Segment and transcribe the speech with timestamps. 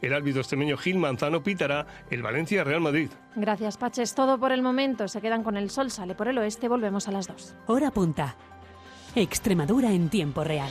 [0.00, 3.10] El árbitro extremeño Gil Manzano pitará el Valencia Real Madrid.
[3.34, 4.14] Gracias, Paches.
[4.14, 5.08] Todo por el momento.
[5.08, 6.68] Se quedan con el sol, sale por el oeste.
[6.68, 7.54] Volvemos a las dos.
[7.66, 8.36] Hora punta.
[9.16, 10.70] Extremadura en tiempo real.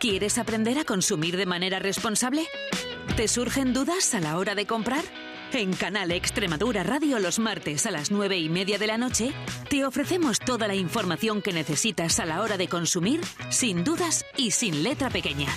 [0.00, 2.46] ¿Quieres aprender a consumir de manera responsable?
[3.16, 5.04] ¿Te surgen dudas a la hora de comprar?
[5.52, 9.32] En Canal Extremadura Radio los martes a las 9 y media de la noche
[9.70, 14.50] te ofrecemos toda la información que necesitas a la hora de consumir sin dudas y
[14.50, 15.48] sin letra pequeña.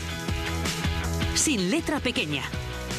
[1.35, 2.43] Sin letra pequeña,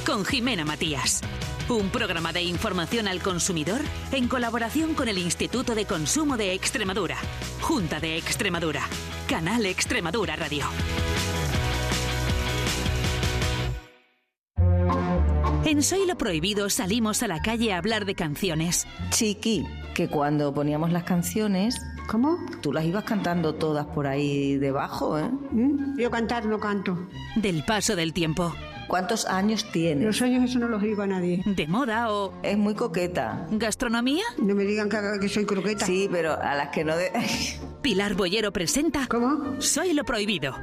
[0.04, 1.22] con Jimena Matías.
[1.68, 3.80] Un programa de información al consumidor
[4.12, 7.16] en colaboración con el Instituto de Consumo de Extremadura,
[7.62, 8.82] Junta de Extremadura,
[9.26, 10.66] Canal Extremadura Radio.
[15.64, 18.86] En Soy lo Prohibido salimos a la calle a hablar de canciones.
[19.10, 22.38] Chiqui, que cuando poníamos las canciones, ¿Cómo?
[22.60, 25.30] tú las ibas cantando todas por ahí debajo, ¿eh?
[25.52, 25.98] ¿Mm?
[25.98, 26.98] Yo cantar no canto.
[27.36, 28.52] Del paso del tiempo.
[28.88, 30.04] ¿Cuántos años tienes?
[30.04, 31.42] Los sueños eso no los digo a nadie.
[31.46, 33.46] De moda o Es muy coqueta.
[33.52, 34.24] gastronomía.
[34.38, 35.86] No me digan que, que soy croqueta.
[35.86, 36.96] Sí, pero a las que no...
[36.96, 37.10] De...
[37.82, 39.60] Pilar Boyero presenta ¿Cómo?
[39.60, 40.54] Soy lo Prohibido.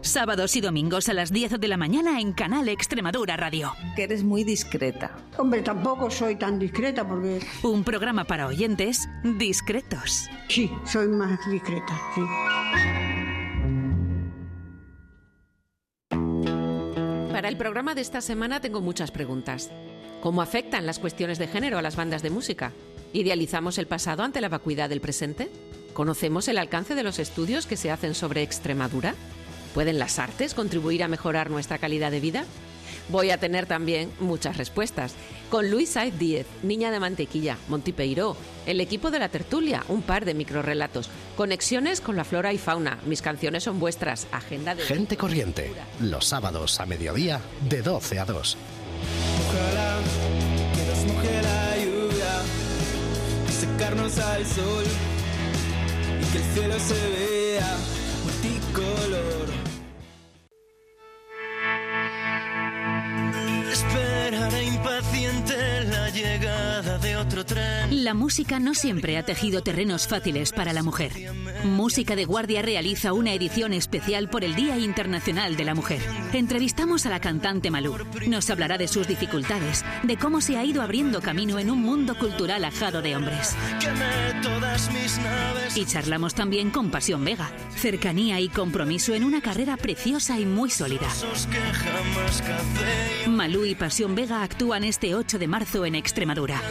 [0.00, 3.72] Sábados y domingos a las 10 de la mañana en Canal Extremadura Radio.
[3.96, 5.10] que eres muy discreta.
[5.36, 10.28] Hombre, tampoco soy tan discreta porque Un programa para oyentes discretos.
[10.48, 12.20] sí, soy más discreta, sí.
[17.32, 19.70] Para el programa de esta semana tengo muchas preguntas.
[20.22, 22.72] ¿Cómo afectan las cuestiones de género a las bandas de música?
[23.12, 25.48] ¿Idealizamos el pasado ante la vacuidad del presente?
[25.92, 29.14] ¿Conocemos el alcance de los estudios que se hacen sobre Extremadura?
[29.78, 32.44] ¿Pueden las artes contribuir a mejorar nuestra calidad de vida?
[33.10, 35.14] Voy a tener también muchas respuestas.
[35.50, 40.02] Con Luis Saiz Díez, Niña de Mantequilla, Monty Peiró, el equipo de la tertulia, un
[40.02, 44.82] par de microrelatos, conexiones con la flora y fauna, mis canciones son vuestras, agenda de...
[44.82, 48.56] Gente corriente, los sábados a mediodía de 12 a 2.
[49.46, 49.96] Ojalá
[50.74, 52.42] que nos moje la lluvia
[53.48, 54.84] y secarnos al sol
[56.20, 57.97] y que el cielo se vea
[66.22, 66.67] llega.
[68.08, 71.12] La música no siempre ha tejido terrenos fáciles para la mujer.
[71.64, 76.00] Música de Guardia realiza una edición especial por el Día Internacional de la Mujer.
[76.32, 77.98] Entrevistamos a la cantante Malú.
[78.26, 82.16] Nos hablará de sus dificultades, de cómo se ha ido abriendo camino en un mundo
[82.16, 83.54] cultural ajado de hombres.
[85.74, 90.70] Y charlamos también con Pasión Vega, cercanía y compromiso en una carrera preciosa y muy
[90.70, 91.08] sólida.
[93.26, 96.62] Malú y Pasión Vega actúan este 8 de marzo en Extremadura.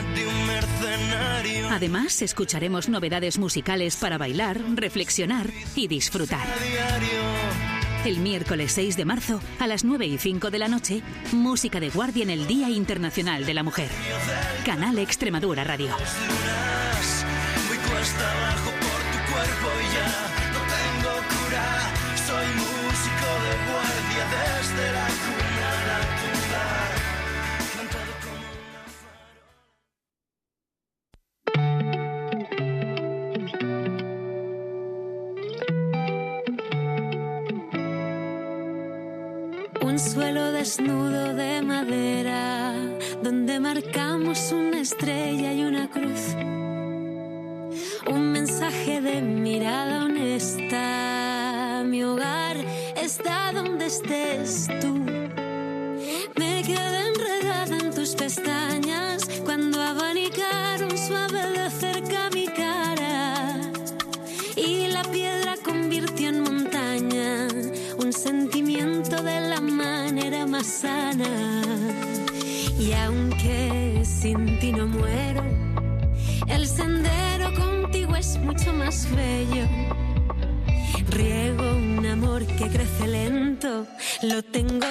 [1.70, 6.48] Además, escucharemos novedades musicales para bailar, reflexionar y disfrutar.
[8.06, 11.02] El miércoles 6 de marzo, a las 9 y 5 de la noche,
[11.34, 13.90] música de guardia en el Día Internacional de la Mujer.
[14.66, 15.90] Canal Extremadura Radio.
[40.78, 42.74] Desnudo de madera
[43.24, 46.36] donde marcamos una estrella y una cruz.
[48.08, 51.84] Un mensaje de mirada honesta.
[51.86, 52.58] Mi hogar
[52.96, 54.70] está donde estés
[79.16, 79.66] bello.
[81.10, 83.86] Riego un amor que crece lento,
[84.24, 84.87] lo tengo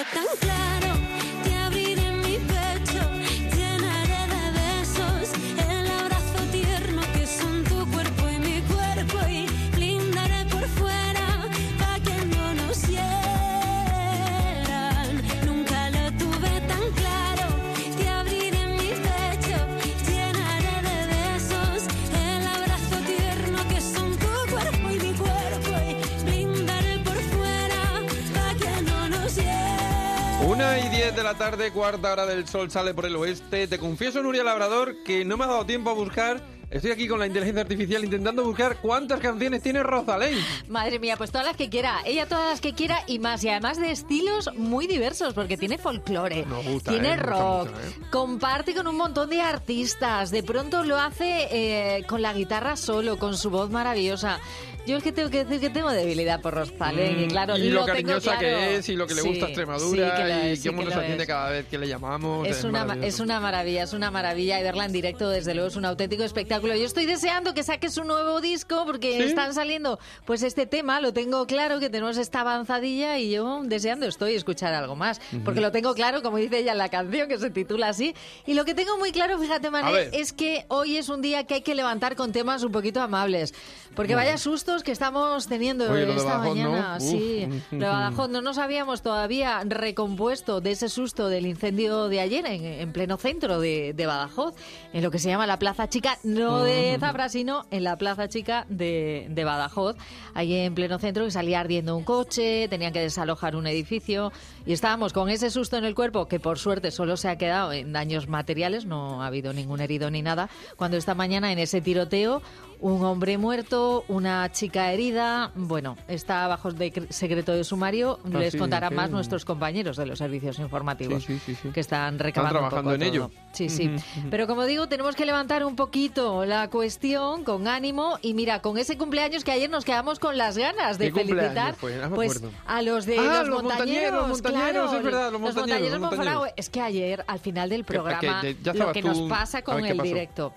[31.38, 33.68] la tarde, cuarta hora del sol sale por el oeste.
[33.68, 36.40] Te confieso, Nuria Labrador, que no me ha dado tiempo a buscar.
[36.70, 40.38] Estoy aquí con la inteligencia artificial intentando buscar cuántas canciones tiene Rosalén.
[40.68, 42.00] Madre mía, pues todas las que quiera.
[42.06, 43.44] Ella todas las que quiera y más.
[43.44, 47.16] Y además de estilos muy diversos, porque tiene folclore, gusta, tiene ¿eh?
[47.16, 48.10] Gusta rock, mucho, ¿eh?
[48.10, 50.30] comparte con un montón de artistas.
[50.30, 54.40] De pronto lo hace eh, con la guitarra solo, con su voz maravillosa.
[54.86, 57.24] Yo es que tengo que decir que tengo debilidad por Rosalén.
[57.24, 58.40] y claro, Mm, y lo, tengo cariñosa claro.
[58.40, 60.60] que es y lo que le Sí, gusta a sí Extremadura que lo y es,
[60.62, 61.28] sí cómo que nos lo atiende es.
[61.28, 62.46] cada vez que le llamamos.
[62.48, 63.08] Es una, maravilloso.
[63.08, 66.22] es una maravilla, es una maravilla y verla en directo, desde luego, es un auténtico
[66.24, 66.74] espectáculo.
[66.76, 71.12] Yo estoy deseando que saque su nuevo disco porque están saliendo, pues este tema, lo
[71.12, 75.72] tengo claro, que tenemos esta avanzadilla y yo deseando estoy escuchar algo más, porque lo
[75.72, 78.14] tengo claro, como dice ella en la canción, que se titula así.
[78.46, 80.10] Y lo que tengo muy claro, fíjate, ver.
[80.12, 83.52] es que hoy es un día que hay que levantar con temas un poquito amables,
[83.94, 84.36] porque vaya
[84.76, 87.00] sustos que estamos teniendo Oye, esta mañana.
[87.00, 92.20] Sí, lo de Badajoz no nos habíamos todavía recompuesto de ese susto del incendio de
[92.20, 94.54] ayer en, en pleno centro de, de Badajoz,
[94.92, 98.28] en lo que se llama la Plaza Chica, no de Zabra, sino en la Plaza
[98.28, 99.96] Chica de, de Badajoz,
[100.34, 104.32] ahí en pleno centro que salía ardiendo un coche, tenían que desalojar un edificio
[104.66, 107.72] y estábamos con ese susto en el cuerpo que por suerte solo se ha quedado
[107.72, 111.80] en daños materiales, no ha habido ningún herido ni nada, cuando esta mañana en ese
[111.80, 112.42] tiroteo
[112.80, 115.50] un hombre muerto, una chica herida.
[115.54, 118.18] Bueno, está bajo de secreto de sumario.
[118.24, 118.94] Ah, Les sí, contarán sí.
[118.96, 121.68] más nuestros compañeros de los servicios informativos Sí, sí, sí, sí.
[121.70, 123.30] que están recabando un trabajando poco en ello.
[123.52, 123.90] Sí, sí.
[124.30, 128.76] Pero como digo, tenemos que levantar un poquito la cuestión con ánimo y mira, con
[128.78, 132.82] ese cumpleaños que ayer nos quedamos con las ganas de ¿Qué cumpleaños felicitar pues a
[132.82, 136.24] los de Ah, los, los montañeros, montañeros, claro, es verdad, los montañeros, los Monfragüe.
[136.26, 136.54] montañeros.
[136.56, 139.92] Es que ayer al final del programa que lo que tú- nos pasa con ver
[139.92, 140.52] el directo.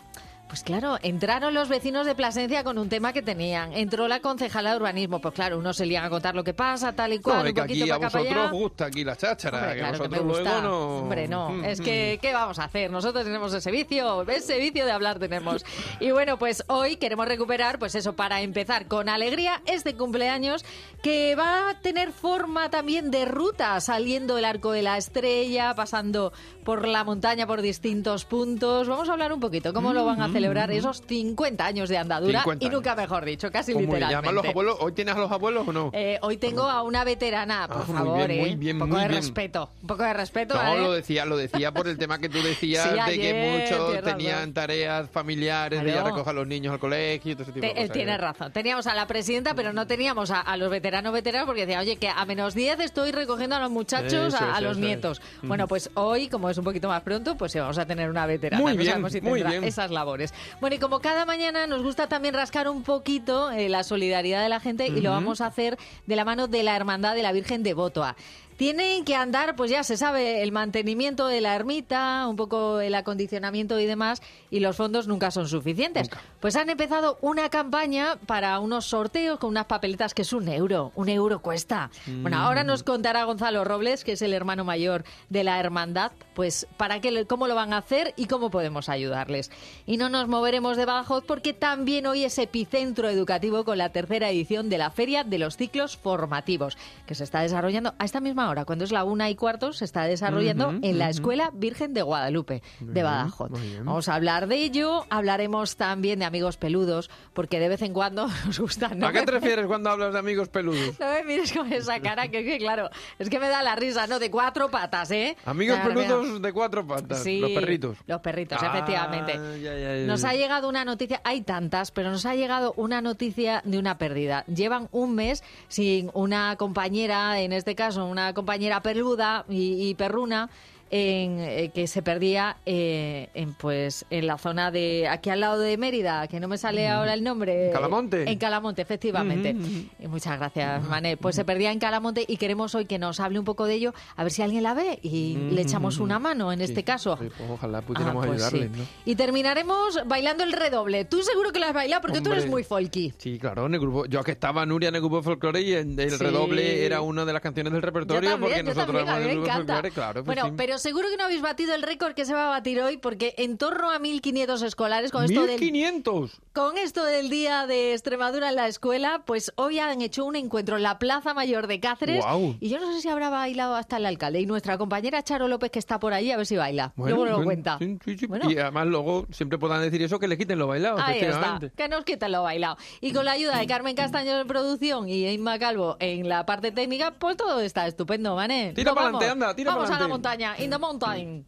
[0.49, 3.71] Pues claro, entraron los vecinos de Plasencia con un tema que tenían.
[3.71, 5.19] Entró la concejala de urbanismo.
[5.21, 7.53] Pues claro, unos se lían a contar lo que pasa, tal y cual, No, un
[7.53, 8.45] que poquito aquí a para para vosotros allá.
[8.45, 10.61] os gusta aquí la cháchara, Hombre, que claro que me gusta.
[10.61, 10.97] no...
[11.01, 11.49] Hombre, no.
[11.51, 12.89] Mm, Es que, ¿qué vamos a hacer?
[12.89, 15.63] Nosotros tenemos ese vicio, ese vicio de hablar tenemos.
[15.99, 20.65] Y bueno, pues hoy queremos recuperar, pues eso, para empezar con alegría, este cumpleaños
[21.03, 26.33] que va a tener forma también de ruta, saliendo del arco de la estrella, pasando
[26.65, 28.87] por la montaña, por distintos puntos.
[28.87, 32.39] Vamos a hablar un poquito cómo lo van a celebrar esos 50 años de andadura
[32.39, 33.83] 50 y nunca mejor dicho, casi ¿Cómo?
[33.83, 34.15] ¿Y literalmente.
[34.27, 34.77] además los abuelos?
[34.79, 35.89] ¿Hoy tienes a los abuelos o no?
[35.93, 38.41] Eh, hoy tengo a una veterana, por Ah, muy favor, bien, ¿eh?
[38.41, 39.21] muy bien, un poco muy de bien.
[39.21, 40.53] respeto, un poco de respeto.
[40.55, 40.79] No, ¿eh?
[40.79, 44.17] lo decía, lo decía por el tema que tú decías Sí, de que muchos razón.
[44.17, 47.51] tenían tareas familiares, de ir a recoger a los niños al colegio y todo ese
[47.53, 47.93] tipo Te- de él cosas.
[47.93, 48.17] tiene ¿eh?
[48.17, 48.51] razón.
[48.51, 51.97] Teníamos a la presidenta, pero no teníamos a, a los veteranos veteranos porque decía, oye,
[51.97, 55.21] que a menos 10 estoy recogiendo a los muchachos, Eso a, los eso nietos.
[55.43, 58.25] Bueno, pues hoy, como es un poquito más pronto, pues sí, vamos a tener una
[58.25, 58.61] veterana.
[58.61, 59.63] Muy No bien, sabemos si muy bien.
[59.63, 60.28] esas labores.
[60.61, 64.49] Bueno, y como cada mañana nos gusta también rascar un poquito eh, la solidaridad de
[64.49, 67.31] la gente y lo vamos a hacer de la mano de la Hermandad de la
[67.31, 68.15] Virgen de Botoa.
[68.59, 72.93] Tienen que andar, pues ya se sabe, el mantenimiento de la ermita, un poco el
[72.93, 74.21] acondicionamiento y demás,
[74.51, 76.09] y los fondos nunca son suficientes.
[76.41, 80.91] Pues han empezado una campaña para unos sorteos con unas papeletas que es un euro,
[80.95, 81.89] un euro cuesta.
[82.05, 86.67] Bueno, ahora nos contará Gonzalo Robles, que es el hermano mayor de la hermandad, pues
[86.75, 89.51] para qué, cómo lo van a hacer y cómo podemos ayudarles.
[89.85, 94.29] Y no nos moveremos de Badajoz porque también hoy es epicentro educativo con la tercera
[94.29, 98.48] edición de la Feria de los Ciclos Formativos, que se está desarrollando a esta misma
[98.49, 101.09] hora, cuando es la una y cuarto, se está desarrollando en la.
[101.09, 103.49] Escuela Virgen de Guadalupe Muy de Badajoz.
[103.59, 103.83] bien.
[103.83, 108.27] Vamos a hablar de ello, hablaremos también de amigos peludos, porque de vez en cuando
[108.45, 108.99] nos gustan.
[108.99, 109.07] ¿no?
[109.07, 110.95] ¿A qué te refieres cuando hablas de amigos peludos?
[110.99, 114.05] No me mires con esa cara, que, que claro, es que me da la risa,
[114.07, 114.19] ¿no?
[114.19, 115.35] De cuatro patas, ¿eh?
[115.45, 117.97] Amigos peludos de cuatro patas, Sí, los perritos.
[118.05, 119.33] Los perritos, Ah, efectivamente.
[119.61, 120.05] ya, ya, ya.
[120.07, 123.97] Nos ha llegado una noticia, hay tantas, pero nos ha llegado una noticia de una
[123.97, 124.43] pérdida.
[124.45, 130.49] Llevan un mes sin una compañera, en este caso una compañera peluda y, perruna.
[130.91, 135.59] En, eh, que se perdía eh, en pues en la zona de aquí al lado
[135.59, 138.29] de Mérida que no me sale ahora el nombre ¿En Calamonte?
[138.31, 139.55] en Calamonte efectivamente
[139.99, 143.37] y muchas gracias Mané pues se perdía en Calamonte y queremos hoy que nos hable
[143.37, 146.51] un poco de ello a ver si alguien la ve y le echamos una mano
[146.51, 148.79] en Sí, este caso sí, pues ojalá pudiéramos Ah, pues ayudarles, sí.
[148.79, 148.85] ¿no?
[149.05, 151.05] Y terminaremos bailando el redoble.
[151.05, 152.39] Tú seguro que lo has bailado porque tú Hombre.
[152.39, 153.13] eres muy folky.
[153.17, 154.05] Sí, claro, en el grupo.
[154.07, 156.17] Yo que estaba Nuria en el grupo folclore y en- el Sí.
[156.17, 159.19] redoble era una de las canciones del repertorio Yo también, porque yo nosotros también, a
[159.19, 159.73] mí me grupo encanta.
[159.73, 160.13] folclore, claro.
[160.23, 160.53] pues bueno, sí.
[160.57, 163.33] pero seguro que no habéis batido el récord que se va a batir hoy, porque
[163.37, 165.59] en torno a 1.500 escolares con esto del...
[165.59, 166.31] ¡1500!
[166.53, 170.77] Con esto del Día de Extremadura en la escuela, pues hoy han hecho un encuentro
[170.77, 172.23] en la Plaza Mayor de Cáceres.
[172.23, 172.55] Guau.
[172.59, 174.41] Y yo no sé si habrá bailado hasta el alcalde.
[174.41, 176.91] Y nuestra compañera Charo López, que está por allí, a ver si baila.
[176.95, 177.77] Bueno, Luego lo cuenta.
[177.79, 178.25] sí, sí, sí.
[178.25, 178.49] Bueno.
[178.49, 181.71] Y además luego siempre puedan decir eso que le quiten lo bailado, Ahí está, efectivamente.
[181.75, 182.77] que nos quiten lo bailado.
[183.01, 186.71] Y con la ayuda de Carmen Castaño en producción y Inma Calvo en la parte
[186.71, 188.73] técnica, pues todo está estupendo, ¿vale?
[188.75, 189.31] Tira pa'lante, vamos.
[189.31, 191.45] anda, tira Vamos a la montaña, in the mountain.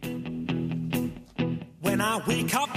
[1.81, 2.75] When I wake up,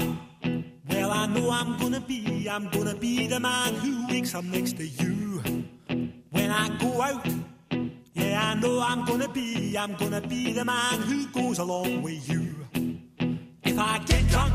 [0.91, 4.77] well, I know I'm gonna be, I'm gonna be the man who wakes up next
[4.77, 5.43] to you.
[6.31, 7.27] When I go out,
[8.13, 12.29] yeah, I know I'm gonna be, I'm gonna be the man who goes along with
[12.29, 12.55] you.
[13.63, 14.55] If I get drunk,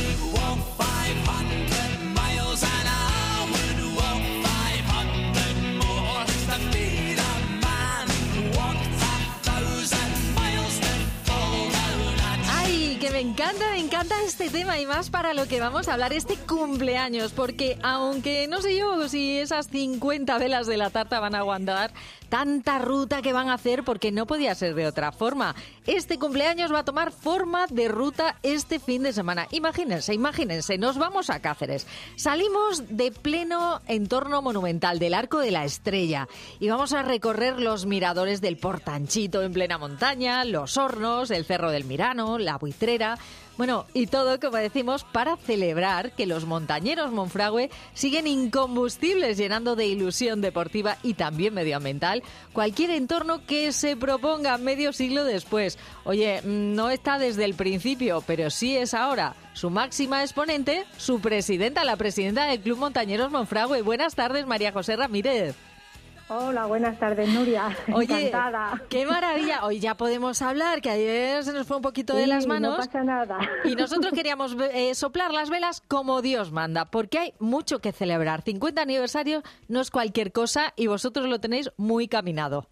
[13.21, 17.77] encanta, encanta este tema y más para lo que vamos a hablar este cumpleaños, porque
[17.83, 21.93] aunque no sé yo si esas 50 velas de la tarta van a aguantar
[22.31, 25.53] tanta ruta que van a hacer, porque no podía ser de otra forma.
[25.85, 29.47] Este cumpleaños va a tomar forma de ruta este fin de semana.
[29.51, 31.85] Imagínense, imagínense, nos vamos a Cáceres.
[32.15, 36.29] Salimos de pleno entorno monumental del Arco de la Estrella
[36.61, 41.69] y vamos a recorrer los miradores del Portanchito en plena montaña, los hornos, el Cerro
[41.69, 43.10] del Mirano, la Buitrera.
[43.57, 49.85] Bueno, y todo, como decimos, para celebrar que los montañeros Monfragüe siguen incombustibles, llenando de
[49.85, 55.77] ilusión deportiva y también medioambiental cualquier entorno que se proponga medio siglo después.
[56.05, 59.35] Oye, mm, no está desde el principio, pero sí es ahora.
[59.53, 63.81] Su máxima exponente, su presidenta, la presidenta del Club Montañeros Monfragüe.
[63.81, 65.55] Buenas tardes, María José Ramírez.
[66.33, 67.75] Hola, buenas tardes, Nuria.
[67.93, 68.81] Oye, Encantada.
[68.89, 69.65] qué maravilla.
[69.65, 72.71] Hoy ya podemos hablar, que ayer se nos fue un poquito de las manos.
[72.71, 73.37] No pasa nada.
[73.65, 78.43] Y nosotros queríamos eh, soplar las velas como Dios manda, porque hay mucho que celebrar.
[78.43, 82.67] 50 aniversario no es cualquier cosa y vosotros lo tenéis muy caminado.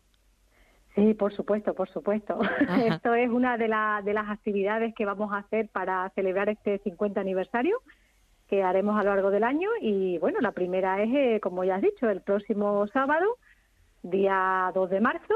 [0.96, 2.40] Sí, por supuesto, por supuesto.
[2.68, 2.86] Ajá.
[2.96, 6.80] Esto es una de, la- de las actividades que vamos a hacer para celebrar este
[6.80, 7.82] 50 aniversario
[8.48, 9.70] que haremos a lo largo del año.
[9.82, 13.26] Y bueno, la primera es, eh, como ya has dicho, el próximo sábado,
[14.04, 15.34] día 2 de marzo,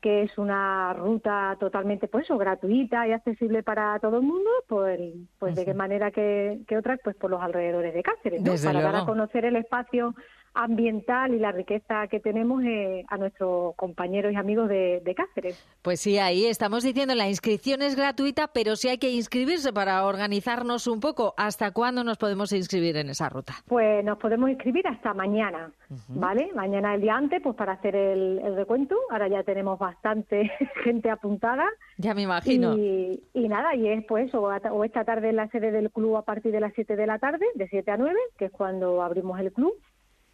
[0.00, 5.00] que es una ruta totalmente pues eso, gratuita y accesible para todo el mundo, pues,
[5.38, 8.96] pues de qué manera que, que otra, pues por los alrededores de Cáceres, para dar
[8.96, 10.14] a conocer el espacio
[10.58, 15.64] ambiental y la riqueza que tenemos eh, a nuestros compañeros y amigos de, de Cáceres.
[15.82, 20.04] Pues sí, ahí estamos diciendo la inscripción es gratuita, pero sí hay que inscribirse para
[20.04, 21.32] organizarnos un poco.
[21.36, 23.54] ¿Hasta cuándo nos podemos inscribir en esa ruta?
[23.68, 25.70] Pues nos podemos inscribir hasta mañana,
[26.08, 26.50] ¿vale?
[26.56, 28.96] Mañana el día antes, pues para hacer el, el recuento.
[29.10, 30.50] Ahora ya tenemos bastante
[30.82, 31.66] gente apuntada.
[31.98, 32.76] Ya me imagino.
[32.76, 36.16] Y, y nada, y es pues o, o esta tarde en la sede del club
[36.16, 39.02] a partir de las 7 de la tarde, de 7 a 9, que es cuando
[39.02, 39.72] abrimos el club,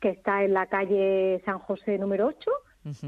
[0.04, 2.50] que está en la calle San José número 8,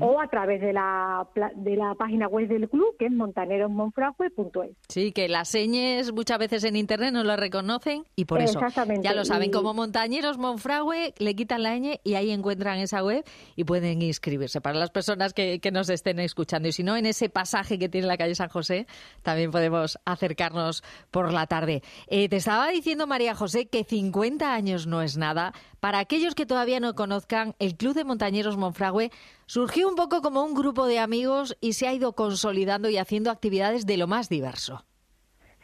[0.01, 4.77] o a través de la, de la página web del club, que es montanerosmonfragüe.es.
[4.89, 8.61] Sí, que las señas muchas veces en internet no las reconocen y por eso
[9.03, 13.03] ya lo saben, y- como montañeros Monfragüe le quitan la ñ y ahí encuentran esa
[13.05, 16.69] web y pueden inscribirse para las personas que, que nos estén escuchando.
[16.69, 18.87] Y si no, en ese pasaje que tiene la calle San José,
[19.23, 21.83] también podemos acercarnos por la tarde.
[22.09, 25.53] Eh, te estaba diciendo, María José, que 50 años no es nada.
[25.81, 29.11] Para aquellos que todavía no conozcan, el Club de Montañeros Monfragüe
[29.47, 33.31] surgió un poco como un grupo de amigos y se ha ido consolidando y haciendo
[33.31, 34.85] actividades de lo más diverso.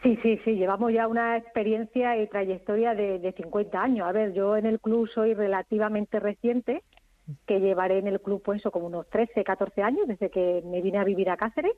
[0.02, 4.08] Sí, sí, sí, llevamos ya una experiencia y trayectoria de, de 50 años.
[4.08, 6.82] A ver, yo en el club soy relativamente reciente,
[7.46, 10.82] que llevaré en el club pues eso como unos 13, 14 años desde que me
[10.82, 11.74] vine a vivir a Cáceres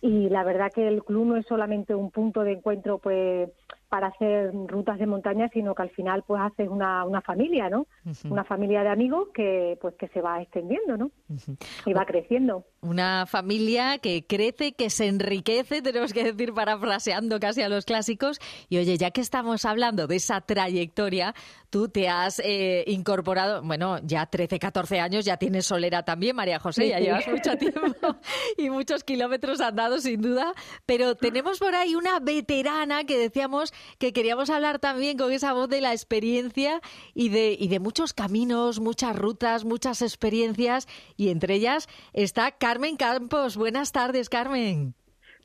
[0.00, 3.50] y la verdad que el club no es solamente un punto de encuentro pues
[3.90, 7.86] para hacer rutas de montaña, sino que al final pues haces una, una familia, ¿no?
[8.30, 11.10] Una familia de amigos que pues que se va extendiendo, ¿no?
[11.84, 12.64] Y va creciendo.
[12.80, 18.38] Una familia que crece, que se enriquece, tenemos que decir parafraseando casi a los clásicos.
[18.68, 21.34] Y oye, ya que estamos hablando de esa trayectoria,
[21.68, 26.58] tú te has eh, incorporado, bueno, ya 13, 14 años, ya tienes solera también, María
[26.58, 27.04] José, Sí, ya sí.
[27.04, 28.16] llevas mucho tiempo
[28.56, 30.52] y muchos kilómetros andados sin duda.
[30.86, 35.68] Pero tenemos por ahí una veterana que decíamos que queríamos hablar también con esa voz
[35.68, 36.80] de la experiencia
[37.14, 40.88] y de, y de muchos caminos, muchas rutas, muchas experiencias.
[41.16, 43.56] Y entre ellas está Carmen Campos.
[43.56, 44.94] Buenas tardes, Carmen.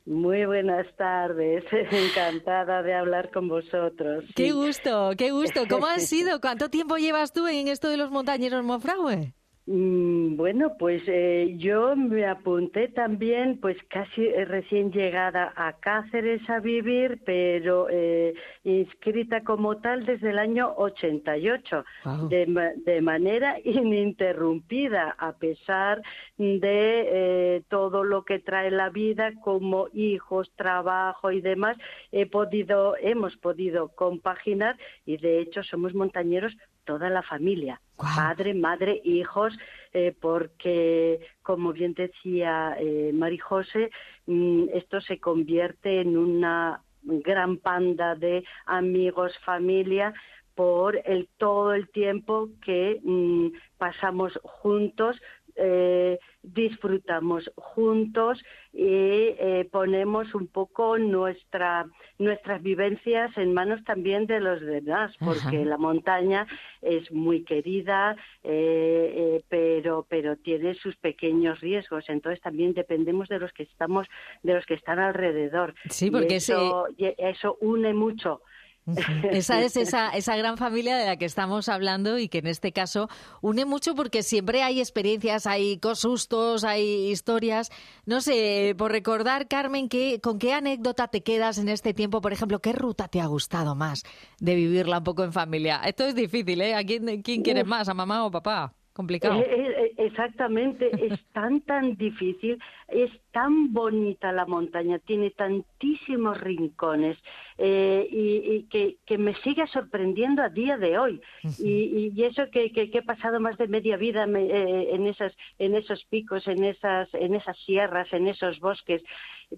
[0.06, 4.24] Muy buenas tardes, encantada de hablar con vosotros.
[4.36, 5.64] Qué gusto, qué gusto.
[5.68, 6.40] ¿Cómo ha sido?
[6.40, 9.34] ¿Cuánto tiempo llevas tú en esto de los montañeros Monfragüe?
[9.68, 16.48] Mm, Bueno, pues eh, yo me apunté también, pues casi eh, recién llegada a Cáceres
[16.48, 22.28] a vivir, pero eh, inscrita como tal desde el año 88, Guau.
[22.28, 26.00] de, de manera ininterrumpida, a pesar
[26.38, 31.76] de eh, todo lo que trae la vida, como hijos, trabajo y demás,
[32.12, 39.00] he podido, hemos podido compaginar y de hecho somos montañeros toda la familia, padre, madre,
[39.04, 39.56] hijos,
[39.92, 43.90] eh, porque como bien decía eh, Marijose,
[44.26, 50.12] mm, esto se convierte en una gran panda de amigos, familia,
[50.54, 53.48] por el todo el tiempo que mm,
[53.78, 55.20] pasamos juntos,
[55.56, 61.86] eh, disfrutamos juntos y eh, ponemos un poco nuestra,
[62.18, 65.64] nuestras vivencias en manos también de los demás, porque Ajá.
[65.64, 66.46] la montaña
[66.82, 73.38] es muy querida, eh, eh, pero, pero tiene sus pequeños riesgos, entonces también dependemos de
[73.38, 74.06] los que estamos,
[74.42, 75.74] de los que están alrededor.
[75.88, 78.42] Sí, Y porque ese- eso, y eso une mucho.
[79.32, 82.72] Esa es esa, esa gran familia de la que estamos hablando y que en este
[82.72, 83.08] caso
[83.40, 87.70] une mucho porque siempre hay experiencias, hay sustos, hay historias.
[88.04, 92.20] No sé, por recordar, Carmen, ¿qué, ¿con qué anécdota te quedas en este tiempo?
[92.20, 94.04] Por ejemplo, ¿qué ruta te ha gustado más
[94.38, 95.80] de vivirla un poco en familia?
[95.84, 96.76] Esto es difícil, ¿eh?
[96.76, 97.88] ¿A quién, quién quieres más?
[97.88, 98.75] ¿A mamá o papá?
[98.96, 99.38] Complicado.
[99.40, 106.40] Eh, eh, eh, exactamente, es tan, tan difícil, es tan bonita la montaña, tiene tantísimos
[106.40, 107.18] rincones
[107.58, 111.20] eh, y, y que, que me sigue sorprendiendo a día de hoy.
[111.58, 114.48] y, y eso que, que- que he pasado más de media vida me-
[114.94, 119.02] en, esas, en esos picos, en esas, en esas sierras, en esos bosques.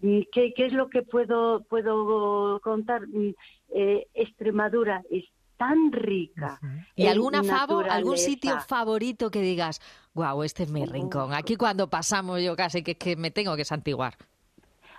[0.03, 3.07] Mm, ¿Qué, qué es lo que puedo, puedo contar?
[3.07, 3.35] Mm,
[4.15, 5.25] Extremadura es
[5.59, 6.59] tan rica.
[6.97, 9.81] ¿Y alguna favo, algún sitio favorito que digas,
[10.15, 11.35] guau, este es mi rincón?
[11.35, 14.15] Aquí cuando pasamos yo casi que, que me tengo que santiguar.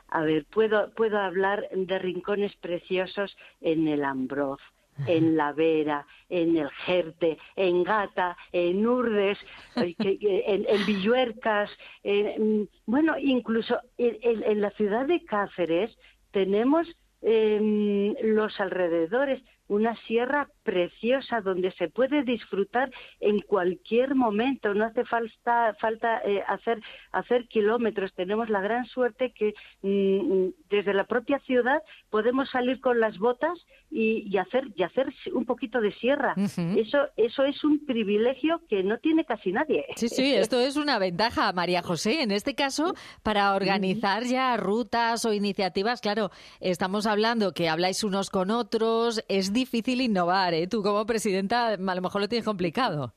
[0.09, 4.59] A ver, puedo, puedo hablar de rincones preciosos en el Ambroz,
[5.07, 9.37] en La Vera, en el Jerte, en Gata, en Urdes,
[9.75, 11.69] que- en, en Villuercas,
[12.03, 15.97] en- mm, bueno, incluso en, en- en la ciudad de Cáceres
[16.31, 16.85] tenemos
[17.21, 25.05] em, los alrededores una sierra preciosa donde se puede disfrutar en cualquier momento, no hace
[25.05, 28.13] falta, falta eh, hacer, hacer kilómetros.
[28.13, 29.53] Tenemos la gran suerte que
[29.83, 33.57] mm, desde la propia ciudad podemos salir con las botas
[33.91, 36.33] y, y hacer, y hacer un poquito de sierra.
[36.75, 39.85] eso, eso es un privilegio que no tiene casi nadie.
[39.95, 42.21] Sí, sí, esto es una ventaja, María José.
[42.21, 48.31] En este caso, para organizar ya rutas o iniciativas, claro, estamos hablando que habláis unos
[48.31, 50.67] con otros, es difícil innovar, ¿eh?
[50.67, 53.13] Tú como presidenta a lo mejor lo tienes complicado.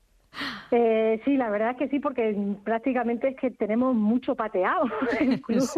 [0.71, 4.85] Eh, sí, la verdad es que sí, porque prácticamente es que tenemos mucho pateado
[5.47, 5.69] club.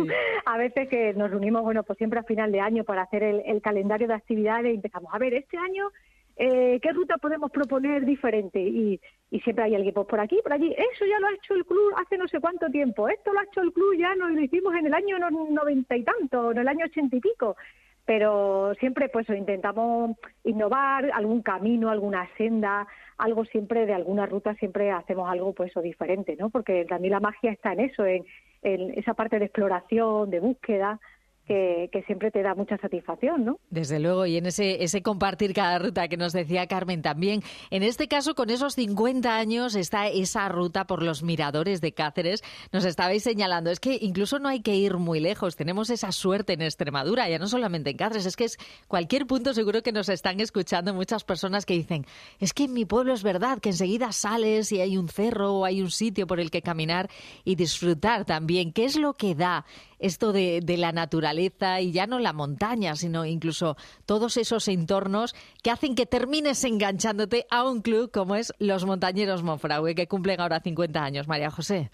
[0.46, 3.42] A veces que nos reunimos, bueno, pues siempre a final de año para hacer el,
[3.46, 5.88] el calendario de actividades y empezamos a ver este año
[6.36, 9.00] eh, qué ruta podemos proponer diferente y,
[9.30, 10.72] y siempre hay alguien pues, por aquí, por allí.
[10.72, 13.08] Eso ya lo ha hecho el club hace no sé cuánto tiempo.
[13.08, 15.96] Esto lo ha hecho el club ya no lo hicimos en el año no- noventa
[15.96, 17.56] y tanto, en el año ochenta y pico
[18.04, 22.86] pero siempre pues intentamos innovar algún camino, alguna senda,
[23.16, 26.50] algo siempre de alguna ruta siempre hacemos algo pues o diferente, ¿no?
[26.50, 28.24] Porque también la magia está en eso, en,
[28.62, 31.00] en esa parte de exploración, de búsqueda
[31.46, 33.58] que, siempre te da mucha satisfacción, ¿no?
[33.70, 37.42] Desde luego, y en ese, ese compartir cada ruta que nos decía Carmen también.
[37.70, 42.42] En este caso, con esos 50 años, está esa ruta por los miradores de Cáceres.
[42.72, 45.56] Nos estabais señalando, es que incluso no hay que ir muy lejos.
[45.56, 49.52] Tenemos esa suerte en Extremadura, ya no solamente en Cáceres, es que es cualquier punto
[49.52, 52.06] seguro que nos están escuchando muchas personas que dicen,
[52.40, 55.64] es que en mi pueblo es verdad que enseguida sales y hay un cerro o
[55.64, 57.10] hay un sitio por el que caminar
[57.44, 58.72] y disfrutar también.
[58.72, 59.66] ¿Qué es lo que da
[59.98, 65.70] esto de la naturaleza y ya no la montaña, sino incluso todos esos entornos que
[65.70, 70.60] hacen que termines enganchándote a un club como es los Montañeros Monfragüe, que cumplen ahora
[70.60, 71.90] 50 años, María José?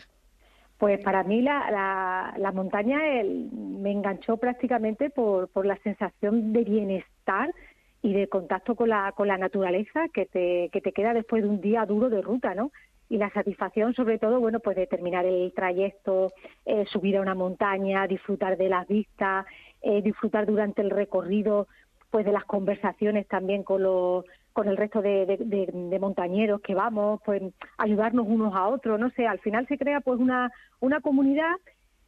[0.78, 7.52] Pues para mí la, la, montaña me enganchó prácticamente por, por la sensación de bienestar
[8.02, 11.50] y de contacto con la, con la naturaleza que te, que te queda después de
[11.50, 12.72] un día duro de ruta, ¿no?
[13.10, 16.32] Y la satisfacción, sobre todo, bueno, pues de terminar el trayecto,
[16.64, 19.44] eh, subir a una montaña, disfrutar de las vistas,
[19.82, 21.66] eh, disfrutar durante el recorrido,
[22.10, 27.40] pues de las conversaciones también con los con el resto de, montañeros que vamos, pues
[27.78, 31.54] ayudarnos unos a otros, no sé, al final se crea pues una, una comunidad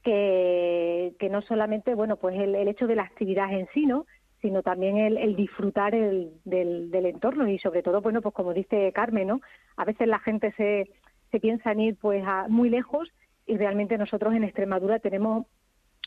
[0.02, 4.06] que, que no solamente, bueno, pues el, el hecho de la actividad en sí, ¿no?
[4.42, 8.52] Sino también el, el disfrutar el, del, del entorno y sobre todo, bueno, pues como
[8.52, 9.40] dice Carmen, ¿no?
[9.76, 10.90] A veces la gente se,
[11.31, 13.09] se piensa en ir pues a muy lejos
[13.46, 15.46] y realmente nosotros en Extremadura tenemos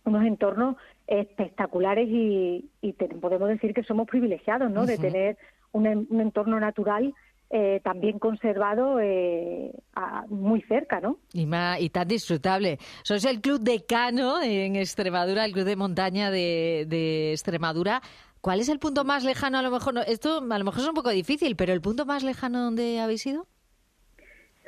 [0.05, 0.75] unos entornos
[1.07, 4.85] espectaculares y, y te- podemos decir que somos privilegiados, ¿no?
[4.85, 5.37] De tener
[5.71, 7.13] un, un entorno natural
[7.51, 11.17] eh, también conservado eh, a- muy cerca, ¿no?
[11.33, 12.77] Y, ma- y tan disfrutable.
[13.03, 18.01] Sois el club de Cano en Extremadura, el club de montaña de, de Extremadura.
[18.45, 19.57] ¿Cuál es el punto más lejano?
[19.57, 22.05] A lo mejor no- esto a lo mejor es un poco difícil, pero el punto
[22.05, 23.47] más lejano donde habéis ido.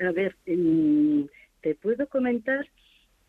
[0.01, 1.25] A ver, mm,
[1.61, 2.67] te puedo comentar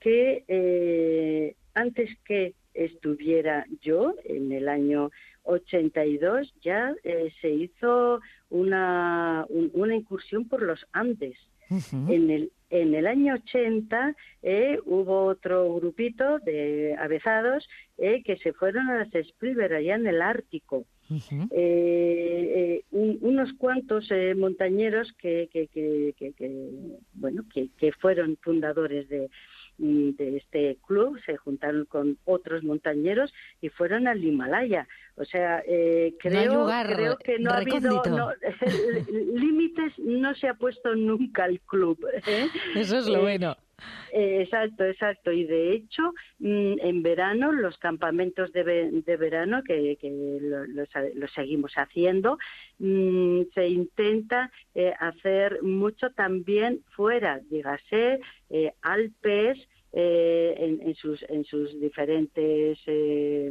[0.00, 5.10] que eh, antes que estuviera yo, en el año
[5.42, 11.36] 82, ya eh, se hizo una, un- una incursión por los Andes.
[12.10, 18.54] En el, en el año 80 eh, hubo otro grupito de avezados eh, que se
[18.54, 20.86] fueron a las Spriver, allá en el Ártico.
[21.50, 26.70] Eh, eh, un- unos cuantos montañeros que, que, que, que-
[27.14, 29.28] bueno que, que fueron fundadores de,
[29.78, 36.14] de este club se juntaron con otros montañeros y fueron al Himalaya o sea eh,
[36.14, 38.32] No creo lugar creo que no ha habido no,
[39.34, 42.48] límites no se ha puesto nunca el club ¿eh?
[42.74, 43.56] Eso es lo Eh, bueno.
[44.12, 45.32] Eh, Exacto, exacto.
[45.32, 51.72] Y de hecho, mm, en verano, los campamentos de, de verano, que, que lo, seguimos
[51.74, 52.38] haciendo,
[52.78, 59.58] mm, se intenta eh, hacer mucho también fuera, dígase, eh, Alpes,
[59.92, 63.50] eh, en, en sus, en sus diferentes eh,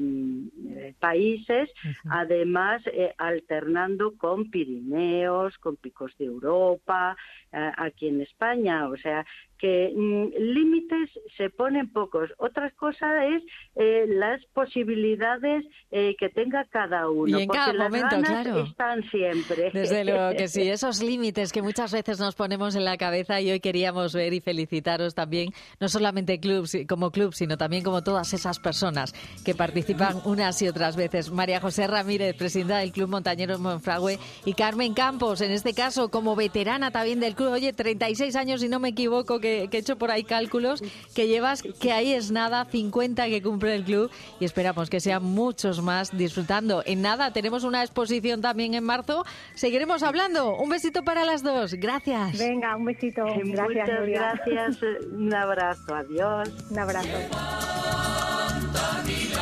[0.70, 1.70] eh, países,
[2.10, 7.18] además eh, alternando con Pirineos, con picos de Europa,
[7.52, 9.26] aquí en España, o sea
[9.58, 12.30] que mm, límites se ponen pocos.
[12.38, 13.44] Otra cosa es
[13.76, 18.44] eh, las posibilidades eh, que tenga cada uno, Y en porque cada las momento, ganas
[18.44, 18.64] claro.
[18.64, 19.72] están siempre.
[19.74, 23.52] Desde luego que sí, esos límites que muchas veces nos ponemos en la cabeza y
[23.52, 28.34] hoy queríamos ver y felicitaros también, no solamente club, como club, sino también como todas
[28.34, 31.32] esas personas que participan unas y otras veces.
[31.32, 36.36] María José Ramírez, presidenta del Club Montañeros Monfragüe, y Carmen Campos, en este caso como
[36.36, 39.98] veterana también del club, oye, 36 años, si no me equivoco, que, que he hecho
[39.98, 40.84] por ahí cálculos,
[41.14, 45.24] que llevas, que ahí es nada, 50 que cumple el club y esperamos que sean
[45.24, 46.84] muchos más disfrutando.
[46.86, 49.26] En nada, tenemos una exposición también en marzo.
[49.56, 50.56] Seguiremos hablando.
[50.58, 51.74] Un besito para las dos.
[51.74, 52.38] Gracias.
[52.38, 53.24] Venga, un besito.
[53.24, 54.42] Gracias, Muchas Nuria.
[54.46, 54.78] gracias.
[55.12, 55.96] Un abrazo.
[55.96, 56.50] Adiós.
[56.70, 57.08] Un abrazo.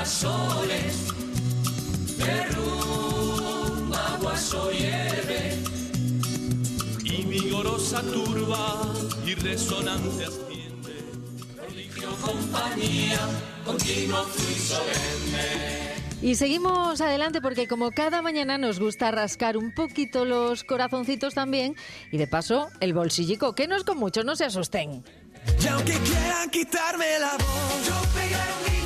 [0.05, 1.07] soles,
[2.17, 4.17] derrumba
[4.71, 5.74] hierve y
[7.41, 8.81] vigorosa turba
[9.25, 10.93] y resonante asciende,
[11.55, 13.19] prodigio compañía,
[13.65, 15.95] continuo fluir solemne.
[16.21, 21.75] Y seguimos adelante porque como cada mañana nos gusta rascar un poquito los corazoncitos también
[22.11, 25.03] y de paso el bolsillico, que no es con mucho, no se asusten.
[25.61, 28.84] Y aunque quieran quitarme la voz, yo pegaré un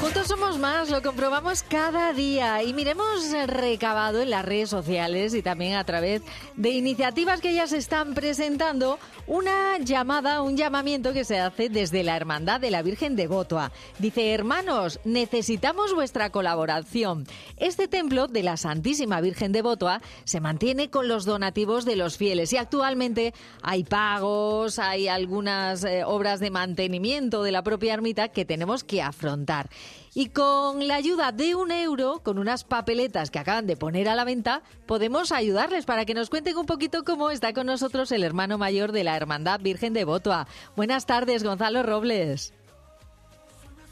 [0.00, 2.62] juntos somos más, lo comprobamos cada día.
[2.62, 6.22] Y miremos recabado en las redes sociales y también a través
[6.56, 8.98] de iniciativas que ya se están presentando
[9.30, 13.70] una llamada, un llamamiento que se hace desde la Hermandad de la Virgen de Botoa.
[14.00, 17.28] Dice, hermanos, necesitamos vuestra colaboración.
[17.56, 22.16] Este templo de la Santísima Virgen de Botoa se mantiene con los donativos de los
[22.16, 28.30] fieles y actualmente hay pagos, hay algunas eh, obras de mantenimiento de la propia ermita
[28.30, 29.70] que tenemos que afrontar.
[30.12, 34.16] Y con la ayuda de un euro, con unas papeletas que acaban de poner a
[34.16, 38.24] la venta, podemos ayudarles para que nos cuenten un poquito cómo está con nosotros el
[38.24, 40.48] hermano mayor de la Hermandad Virgen de Botoa.
[40.74, 42.52] Buenas tardes, Gonzalo Robles.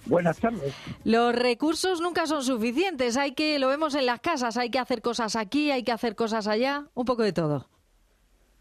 [0.06, 0.74] Buenas tardes.
[1.04, 5.02] Los recursos nunca son suficientes, hay que, lo vemos en las casas, hay que hacer
[5.02, 7.68] cosas aquí, hay que hacer cosas allá, un poco de todo.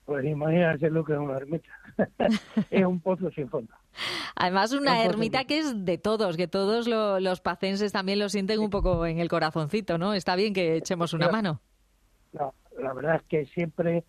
[0.06, 1.70] Pues imagínate lo que es una ermita.
[2.70, 3.74] es un pozo sin fondo.
[4.36, 8.60] Además, una ermita que es de todos, que todos lo- los pacenses también lo sienten
[8.60, 10.14] un poco en el corazoncito, ¿no?
[10.14, 11.62] Está bien que echemos una mano.
[12.34, 14.04] No, la verdad es que siempre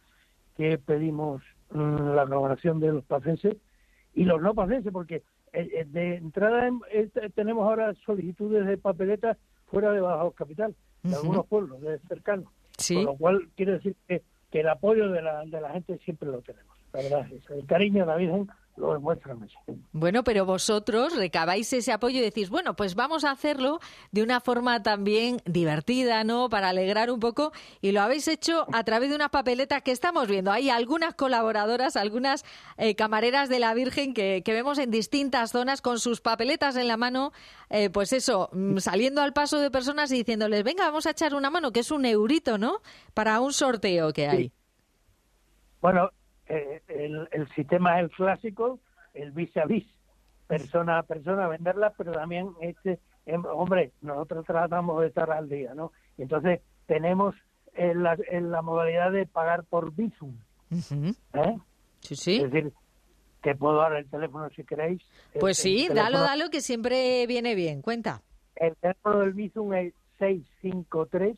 [0.56, 3.56] que pedimos mm, la colaboración de los pacenses
[4.14, 5.16] y los no pacenses, porque
[5.52, 10.74] eh, eh, de entrada en- eh, tenemos ahora solicitudes de papeletas fuera de Baja Capital,
[11.02, 12.46] de algunos pueblos de cercanos.
[12.76, 12.94] Sí.
[12.96, 16.28] Con lo cual quiere decir que, que el apoyo de la, de la gente siempre
[16.28, 16.74] lo tenemos.
[16.92, 18.48] La verdad, es el cariño de la Virgen
[19.92, 23.80] Bueno, pero vosotros recabáis ese apoyo y decís, bueno, pues vamos a hacerlo
[24.12, 26.48] de una forma también divertida, ¿no?
[26.48, 27.52] Para alegrar un poco.
[27.80, 30.52] Y lo habéis hecho a través de unas papeletas que estamos viendo.
[30.52, 32.44] Hay algunas colaboradoras, algunas
[32.76, 36.88] eh, camareras de la Virgen que, que vemos en distintas zonas con sus papeletas en
[36.88, 37.32] la mano,
[37.70, 41.34] eh, pues eso, mm, saliendo al paso de personas y diciéndoles, venga, vamos a echar
[41.34, 42.80] una mano, que es un eurito, ¿no?
[43.14, 44.52] Para un sorteo que hay.
[45.80, 46.10] Bueno,
[46.48, 48.78] eh, el, el sistema es el clásico,
[49.14, 49.86] el vis a vis,
[50.46, 55.74] persona a persona, venderla, pero también, este, em, hombre, nosotros tratamos de estar al día,
[55.74, 55.92] ¿no?
[56.16, 57.34] Y entonces tenemos
[57.74, 59.92] en la, en la modalidad de pagar por.
[59.98, 61.58] ¿eh?
[62.00, 62.36] Sí, sí.
[62.36, 62.72] Es decir,
[63.42, 65.00] que puedo dar el teléfono si queréis.
[65.38, 67.82] Pues el sí, dalo, teléfono- dalo, que siempre viene bien.
[67.82, 68.22] Cuenta.
[68.56, 71.36] El teléfono del Bizum es 653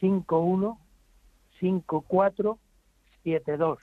[0.00, 0.78] 51
[1.60, 2.58] 54
[3.24, 3.78] 72.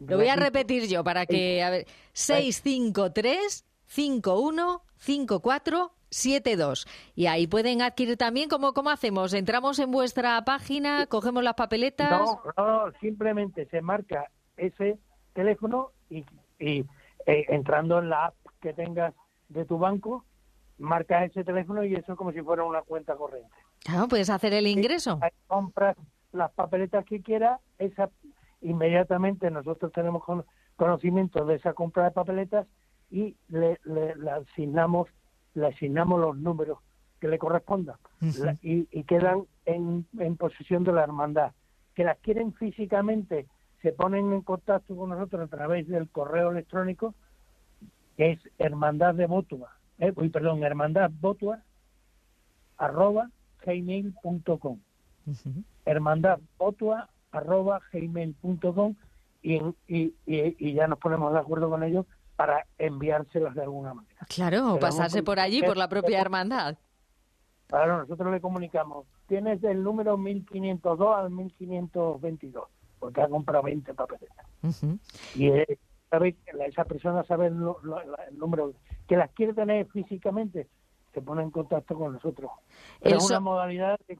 [0.00, 6.86] Lo voy a repetir yo para que, a ver, 653 51 54 72.
[7.14, 9.34] Y ahí pueden adquirir también, ¿cómo, ¿cómo hacemos?
[9.34, 12.10] Entramos en vuestra página, cogemos las papeletas.
[12.10, 14.98] No, no, simplemente se marca ese
[15.32, 16.24] teléfono y,
[16.58, 16.84] y,
[17.26, 19.12] eh, entrando en la app que tengas
[19.48, 20.24] de tu banco,
[20.78, 23.50] marcas ese teléfono y eso es como si fuera una cuenta corriente.
[23.80, 25.18] Claro, puedes hacer el ingreso.
[25.48, 25.96] Compras
[26.32, 28.08] las papeletas que quieras, esa
[28.64, 30.44] inmediatamente nosotros tenemos con-
[30.76, 32.66] conocimiento de esa compra de papeletas
[33.10, 35.08] y le, le- le asignamos
[35.54, 36.78] le asignamos los números
[37.20, 37.96] que le correspondan.
[38.44, 41.52] La- y, y quedan en, en posesión de la hermandad.
[41.94, 43.46] Que las quieren físicamente,
[43.82, 47.14] se ponen en contacto con nosotros a través del correo electrónico,
[48.16, 51.60] que es hermandad de Botua, eh, uy, perdón, hermandad Botua,
[52.78, 53.30] arroba
[53.64, 54.78] gmail.com
[55.86, 58.94] hermandad Botua, arroba gmail.com
[59.42, 59.56] y,
[59.88, 64.26] y, y, y ya nos ponemos de acuerdo con ellos para enviárselas de alguna manera.
[64.28, 66.76] Claro, Pero pasarse por allí, por la propia hermandad.
[67.66, 72.64] Claro, nosotros le comunicamos, tienes del número 1502 al 1522,
[72.98, 74.46] porque ha comprado 20 papeletas.
[75.34, 75.78] Y eh,
[76.10, 77.80] sabe, esa persona sabe el, lo-
[78.28, 78.72] el número
[79.08, 80.68] que las quiere tener físicamente,
[81.12, 82.50] se pone en contacto con nosotros.
[83.00, 84.18] Pero El es una modalidad de-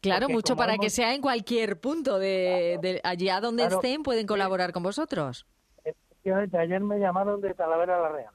[0.00, 3.76] Claro, porque mucho para que sea en cualquier punto de, de allí a donde Claro.
[3.76, 5.44] estén pueden colaborar con vosotros.
[5.84, 8.32] Efectivamente, ayer me llamaron de Talavera la Real,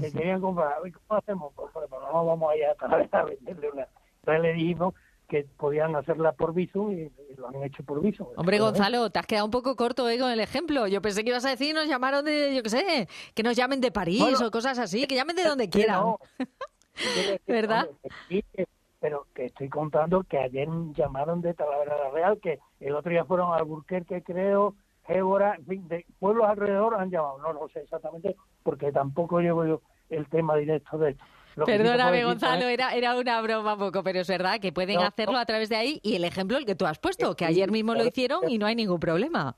[0.00, 0.74] que querían comprar.
[0.86, 1.52] ¿Y ¿Cómo hacemos?
[1.54, 3.88] Pues, pues, pues, no vamos allá a Talavera a venderle una.
[4.20, 4.94] Entonces le dijimos
[5.28, 8.26] que podían hacerla por Bizum y, y lo han hecho por Bizum.
[8.36, 8.58] Hombre.
[8.58, 10.86] Gonzalo, te has quedado un poco corto eh, con el ejemplo.
[10.86, 13.80] Yo pensé que ibas a decir, nos llamaron de, yo qué sé, que nos llamen
[13.80, 16.00] de París Bueno, o cosas así, que llamen de donde quieran.
[16.00, 16.18] no.
[17.46, 17.88] ¿Verdad?
[17.88, 18.66] hombre,
[19.00, 23.24] pero que estoy contando que ayer llamaron de Talavera la Real, que el otro día
[23.24, 24.74] fueron a Alburquerque, creo,
[25.06, 27.38] Évora, en fin, de pueblos alrededor han llamado.
[27.38, 31.24] No lo sé exactamente, porque tampoco llevo yo el tema directo de esto.
[31.56, 34.96] Lo Perdóname, Gonzalo, es- era, era una broma un poco, pero es verdad que pueden
[34.96, 37.44] No, hacerlo a través de ahí y el ejemplo el que tú has puesto, que
[37.46, 39.56] ayer mismo lo hicieron y no hay ningún problema.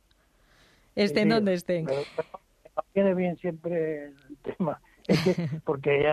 [0.94, 1.86] Estén Sí, donde estén.
[1.86, 2.28] pero- pero
[2.94, 6.12] viene bien siempre el tema, es que- porque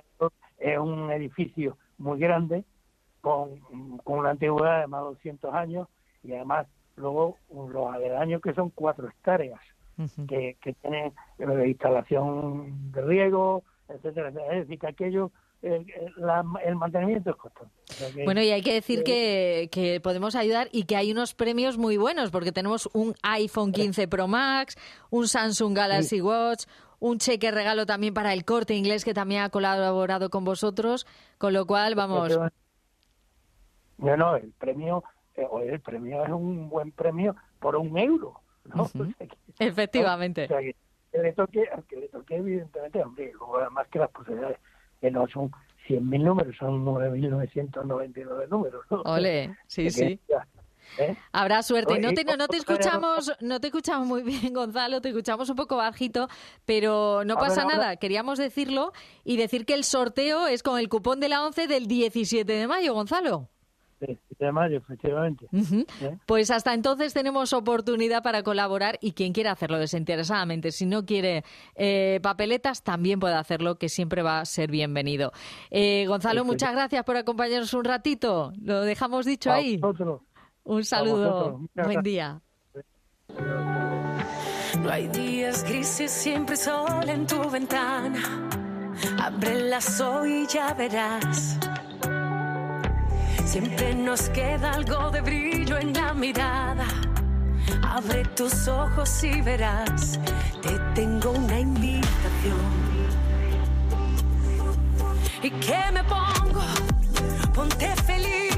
[0.58, 2.64] es un edificio muy grande,
[3.28, 5.88] con, con una antigüedad de más de 200 años,
[6.24, 7.38] y además luego
[7.70, 9.60] los aledaños que son cuatro hectáreas,
[10.28, 14.54] que, que tienen eh, instalación de riego, etcétera, etcétera.
[14.56, 15.32] Es decir, que aquello,
[15.64, 15.86] eh,
[16.18, 17.74] la- el mantenimiento es constante.
[17.90, 20.96] O sea que- Bueno, y hay que decir eh, que, que podemos ayudar y que
[20.96, 24.76] hay unos premios muy buenos, porque tenemos un iPhone 15 Pro Max,
[25.10, 26.66] un Samsung Galaxy Watch,
[27.00, 31.06] un cheque regalo también para el corte inglés que también ha colaborado con vosotros,
[31.40, 32.30] con lo cual, vamos,
[33.98, 35.04] No, no, el premio,
[35.36, 38.84] eh, oye, el premio es un buen premio por un euro, ¿no?
[38.84, 40.46] O sea que- efectivamente.
[40.46, 40.76] o sea que,
[41.12, 44.58] que le toque, que le toque, evidentemente, hombre, luego además que las posibilidades,
[45.02, 45.52] que no son
[45.88, 49.02] 100.000 números, son 9.999 números, ¿no?
[49.04, 50.20] Ole, sí, que sí.
[50.28, 50.46] ya,
[51.00, 51.16] ¿eh?
[51.32, 51.94] Habrá suerte.
[51.94, 55.50] Oye, No te, no, no te escuchamos, no te escuchamos muy bien, Gonzalo, te escuchamos
[55.50, 56.28] un poco bajito,
[56.66, 57.78] pero no ver, pasa ahora.
[57.78, 57.96] nada.
[57.96, 58.92] Queríamos decirlo
[59.24, 62.68] y decir que el sorteo es con el cupón de la 11 del 17 de
[62.68, 63.50] mayo, Gonzalo.
[64.38, 65.48] Sí, de mayo, efectivamente.
[65.52, 65.86] Ujú.
[66.02, 66.18] ¿eh?
[66.26, 71.44] Pues hasta entonces tenemos oportunidad para colaborar y quien quiera hacerlo desinteresadamente, si no quiere
[71.76, 75.32] eh, papeletas, también puede hacerlo, que siempre va a ser bienvenido.
[75.72, 76.54] Eh, Gonzalo, Perfecto.
[76.54, 78.54] muchas gracias por acompañarnos un ratito.
[78.62, 79.78] Lo dejamos dicho A ahí.
[79.78, 80.22] vosotros.
[80.64, 81.62] Un saludo.
[81.76, 82.42] Buen día.
[84.84, 88.20] No hay días grises, siempre sol en tu ventana.
[89.20, 91.58] Ábrelas hoy y ya verás.
[93.48, 96.86] Siempre nos queda algo de brillo en la mirada.
[97.82, 100.20] Abre tus ojos y verás,
[100.62, 102.58] te tengo una invitación.
[105.42, 106.62] ¿Y qué me pongo?
[107.54, 108.57] Ponte feliz.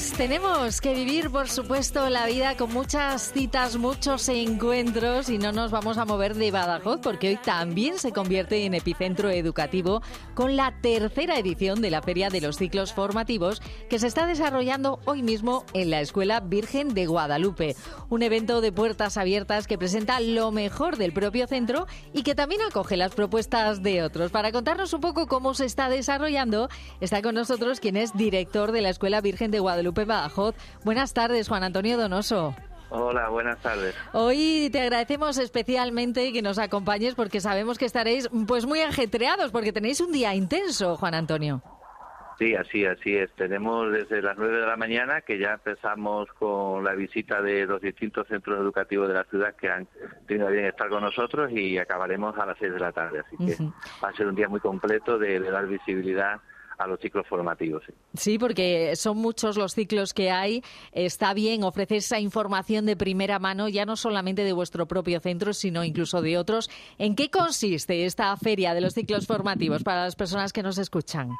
[0.00, 5.52] Pues tenemos que vivir, por supuesto, la vida con muchas citas, muchos encuentros y no
[5.52, 10.00] nos vamos a mover de Badajoz porque hoy también se convierte en epicentro educativo
[10.32, 13.60] con la tercera edición de la Feria de los Ciclos Formativos
[13.90, 17.76] que se está desarrollando hoy mismo en la Escuela Virgen de Guadalupe.
[18.08, 22.62] Un evento de puertas abiertas que presenta lo mejor del propio centro y que también
[22.62, 24.30] acoge las propuestas de otros.
[24.30, 26.70] Para contarnos un poco cómo se está desarrollando,
[27.02, 30.54] está con nosotros quien es director de la Escuela Virgen de Guadalupe Badajoz.
[30.84, 32.54] Buenas tardes, Juan Antonio Donoso.
[32.90, 33.94] Hola, buenas tardes.
[34.12, 39.72] Hoy te agradecemos especialmente que nos acompañes porque sabemos que estaréis pues muy ajetreados porque
[39.72, 41.62] tenéis un día intenso, Juan Antonio.
[42.40, 43.30] Sí, así, así es.
[43.34, 47.82] Tenemos desde las 9 de la mañana que ya empezamos con la visita de los
[47.82, 49.86] distintos centros educativos de la ciudad que han
[50.26, 53.20] tenido bien estar con nosotros y acabaremos a las 6 de la tarde.
[53.20, 53.62] Así que
[54.02, 56.40] va a ser un día muy completo de, de dar visibilidad
[56.80, 57.82] a los ciclos formativos.
[57.86, 57.92] Sí.
[58.14, 58.38] sí.
[58.38, 60.62] porque son muchos los ciclos que hay.
[60.92, 65.52] Está bien ofrecer esa información de primera mano, ya no solamente de vuestro propio centro,
[65.52, 66.70] sino incluso de otros.
[66.98, 71.30] ¿En qué consiste esta feria de los ciclos formativos para las personas que nos escuchan?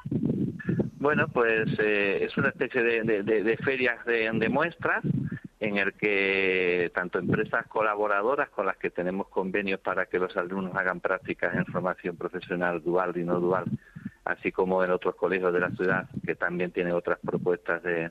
[1.00, 5.02] Bueno, pues eh, es una especie de, de, de, de ferias de, muestras
[5.58, 10.74] en el que tanto empresas colaboradoras con las que tenemos convenios para que los alumnos
[10.76, 13.64] hagan prácticas en formación profesional dual y no dual,
[14.30, 18.10] así como en otros colegios de la ciudad que también tienen otras propuestas de,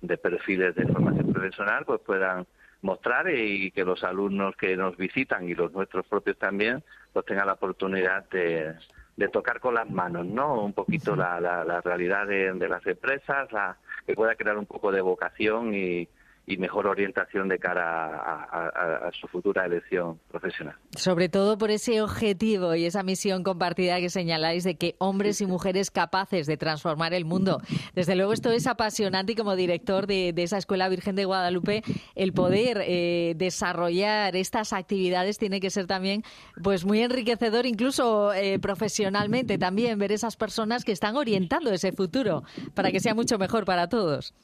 [0.00, 2.46] de perfiles de formación profesional, pues puedan
[2.82, 7.46] mostrar y que los alumnos que nos visitan y los nuestros propios también, pues tengan
[7.46, 8.74] la oportunidad de,
[9.16, 10.62] de tocar con las manos, ¿no?
[10.62, 13.76] Un poquito la, la, la realidad de, de, las empresas, la,
[14.06, 16.08] que pueda crear un poco de vocación y,
[16.48, 20.74] y mejor orientación de cara a, su futura elección profesional.
[20.96, 25.46] Sobre todo por ese objetivo y esa misión compartida que señaláis de que hombres y
[25.46, 27.60] mujeres capaces de transformar el mundo.
[27.94, 31.82] Desde luego esto es apasionante y como director de, de esa Escuela Virgen de Guadalupe,
[32.14, 36.22] el poder eh, desarrollar estas actividades tiene que ser también
[36.62, 42.44] pues muy enriquecedor, incluso eh, profesionalmente también, ver esas personas que están orientando ese futuro
[42.74, 44.34] para que sea mucho mejor para todos.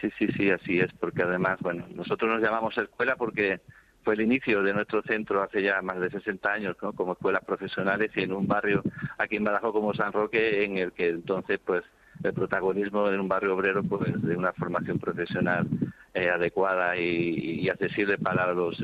[0.00, 3.60] Sí, sí, sí, así es, porque además, bueno, nosotros nos llamamos escuela porque
[4.04, 6.92] fue el inicio de nuestro centro hace ya más de 60 años, ¿no?
[6.92, 8.82] Como escuelas profesionales y en un barrio
[9.18, 11.82] aquí en Badajoz como San Roque, en el que entonces, pues,
[12.22, 15.66] el protagonismo en un barrio obrero, pues, de una formación profesional
[16.14, 18.78] eh, adecuada y, y, accesible para los,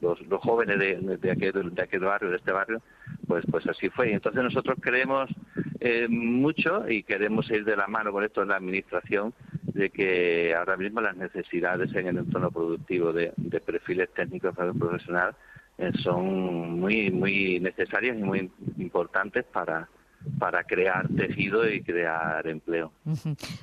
[0.00, 2.82] los, los jóvenes de, de, aquel, de aquel barrio, de este barrio,
[3.26, 4.10] pues, pues así fue.
[4.10, 5.30] Y entonces nosotros creemos
[5.80, 10.54] eh, mucho y queremos ir de la mano con esto en la administración de que
[10.54, 13.32] ahora mismo las necesidades en el entorno productivo de,
[13.64, 15.34] perfiles técnicos para el profesional
[15.78, 19.88] eh, son muy muy necesarias y muy importantes para
[20.38, 22.92] para crear tejido y crear empleo.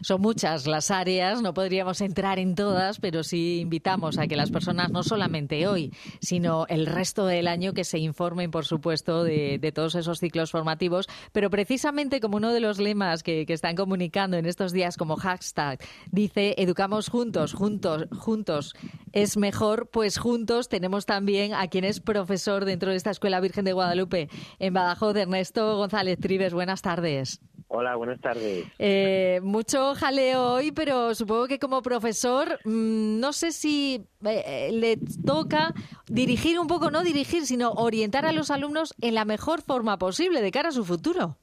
[0.01, 4.51] Son muchas las áreas, no podríamos entrar en todas, pero sí invitamos a que las
[4.51, 9.71] personas, no solamente hoy, sino el resto del año, que se informen, por supuesto, de,
[9.73, 11.07] todos esos ciclos formativos.
[11.31, 15.15] Pero precisamente como uno de los lemas que, que, están comunicando en estos días como
[15.15, 15.79] hashtag
[16.11, 18.73] dice, educamos juntos, juntos, juntos
[19.13, 23.65] es mejor, pues juntos tenemos también a quien es profesor dentro de esta Escuela Virgen
[23.65, 27.41] de Guadalupe en Badajoz, Ernesto González Trives buenas tardes.
[27.69, 28.65] Hola, buenas tardes.
[28.79, 34.97] Eh, mucho jaleo hoy, pero supongo que como profesor, mmm, no sé si eh, le
[35.25, 35.73] toca
[36.07, 40.41] dirigir un poco, no dirigir, sino orientar a los alumnos en la mejor forma posible
[40.41, 41.35] de cara a su futuro.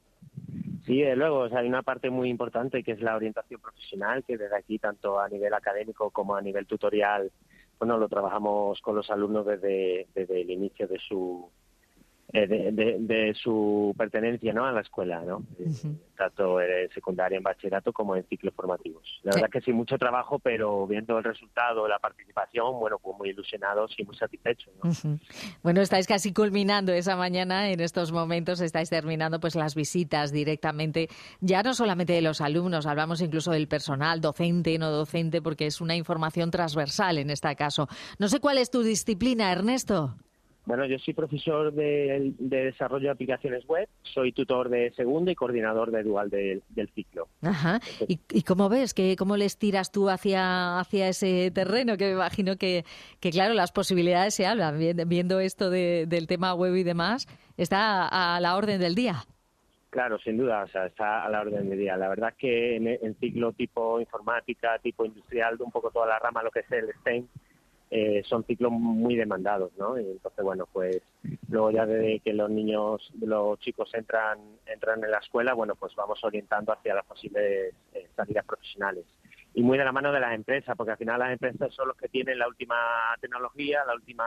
[0.85, 4.23] Sí, de luego, o sea, hay una parte muy importante que es la orientación profesional,
[4.23, 7.31] que desde aquí, tanto a nivel académico como a nivel tutorial,
[7.79, 11.49] bueno, lo trabajamos con los alumnos desde, desde el inicio de su
[12.35, 14.65] eh, de, de, de, su pertenencia ¿no?
[14.65, 15.37] a la escuela, ¿no?
[15.37, 15.97] Uh -huh.
[16.17, 19.21] tanto en secundaria, en bachillerato como en ciclos formativos.
[19.23, 19.39] La sí.
[19.39, 23.95] verdad que sí, mucho trabajo, pero viendo el resultado, la participación, bueno, pues muy ilusionados
[23.97, 24.73] y muy satisfechos.
[24.83, 24.89] ¿no?
[24.89, 25.19] Uh -huh.
[25.63, 31.07] Bueno, estáis casi culminando esa mañana, en estos momentos estáis terminando pues las visitas directamente,
[31.39, 35.79] ya no solamente de los alumnos, hablamos incluso del personal, docente, no docente, porque es
[35.79, 37.87] una información transversal en este caso.
[38.19, 40.15] No sé cuál es tu disciplina, Ernesto.
[40.65, 45.35] Bueno, yo soy profesor de, de, desarrollo de aplicaciones web, soy tutor de segundo y
[45.35, 47.27] coordinador de dual de, del ciclo.
[47.43, 47.79] Ajá.
[48.07, 48.93] ¿Y, ¿Y, cómo ves?
[48.95, 51.97] que ¿Cómo les tiras tú hacia, hacia ese terreno?
[51.97, 52.83] Que me imagino que,
[53.19, 54.79] que claro, las posibilidades se hablan.
[55.07, 59.23] Viendo esto de, del tema web y demás, está a, a la orden del día.
[59.95, 61.95] Claro, sin duda, o sea, está a la orden del día.
[61.95, 66.19] La verdad es que en, en ciclo tipo informática, tipo industrial, un poco toda la
[66.19, 67.27] rama, lo que es el STEM,
[67.91, 69.99] eh, son ciclos muy demandados, ¿no?
[69.99, 71.01] Y entonces, bueno, pues
[71.49, 75.95] luego ya de que los niños, los chicos entran entran en la escuela, bueno, pues
[75.95, 79.05] vamos orientando hacia las posibles eh, salidas profesionales.
[79.53, 81.97] y muy de la mano de las empresas, porque al final las empresas son los
[81.97, 82.75] que tienen la última
[83.21, 84.25] tecnología, la última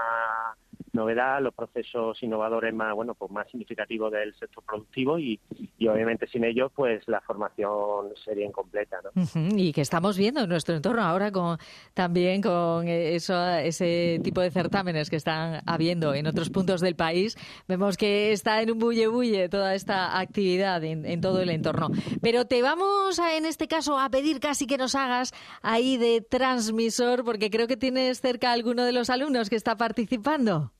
[0.98, 5.40] novedad, los procesos innovadores más, bueno, pues más significativos del sector productivo y,
[5.78, 9.10] y obviamente sin ellos, pues la formación sería incompleta, ¿no?
[9.56, 11.58] Y que estamos viendo en nuestro entorno ahora con
[11.94, 17.36] también con eso, ese tipo de certámenes que están habiendo en otros puntos del país.
[17.66, 21.88] Vemos que está en un bulle bulle toda esta actividad en, en todo el entorno.
[22.20, 25.32] Pero te vamos a, en este caso a pedir casi que nos hagas
[25.62, 30.72] ahí de transmisor, porque creo que tienes cerca alguno de los alumnos que está participando.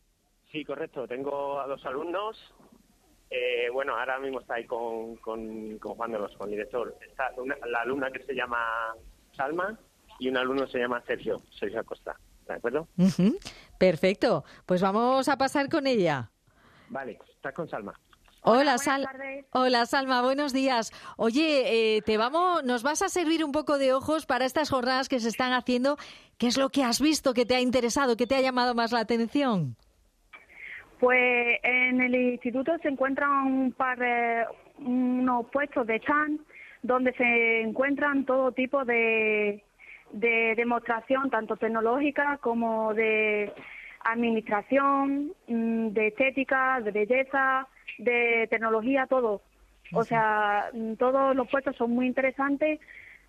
[0.50, 1.06] Sí, correcto.
[1.06, 2.36] Tengo a dos alumnos.
[3.30, 6.96] Eh, bueno, ahora mismo está ahí con, con, con Juan de los, con el director.
[7.06, 8.58] Está una- la alumna que se llama
[9.36, 9.78] Salma
[10.18, 12.16] y un alumno que se llama Sergio, Sergio Acosta.
[12.46, 12.88] ¿De acuerdo?
[13.78, 14.44] Perfecto.
[14.64, 16.30] Pues vamos a pasar con ella.
[16.88, 17.92] Vale, estás con Salma.
[18.42, 19.06] Hola, Sal
[19.52, 20.92] Hola, Salma, buenos días.
[21.18, 25.10] Oye, eh, te vamos, nos vas a servir un poco de ojos para estas jornadas
[25.10, 25.98] que se están haciendo.
[26.38, 28.92] ¿Qué es lo que has visto que te ha interesado, que te ha llamado más
[28.92, 29.76] la atención?
[31.00, 34.44] Pues en el instituto se encuentran un par de
[34.78, 36.40] unos puestos de stand
[36.82, 39.62] donde se encuentran todo tipo de,
[40.12, 43.52] de demostración, tanto tecnológica como de
[44.04, 47.68] administración, mm, de estética, de belleza,
[47.98, 49.42] de tecnología, todo.
[49.92, 52.80] O sea, mm, todos los puestos son muy interesantes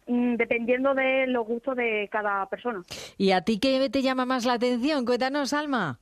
[0.07, 2.84] mm, dependiendo de los gustos de cada persona.
[3.17, 5.05] ¿Y a ti qué te llama más la atención?
[5.05, 5.99] Cuéntanos, Salma.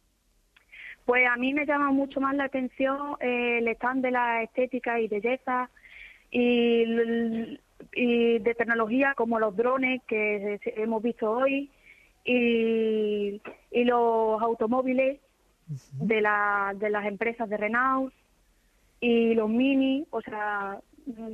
[1.07, 4.99] Pues a mí me llama mucho más la atención eh, el stand de la estética
[4.99, 5.69] y belleza
[6.29, 6.83] y,
[7.93, 11.71] de tecnología como los drones que hemos visto hoy
[12.25, 13.41] y,
[13.71, 15.21] y los automóviles
[15.93, 18.13] de, la, de las empresas de Renault
[18.99, 20.81] y los mini, o sea,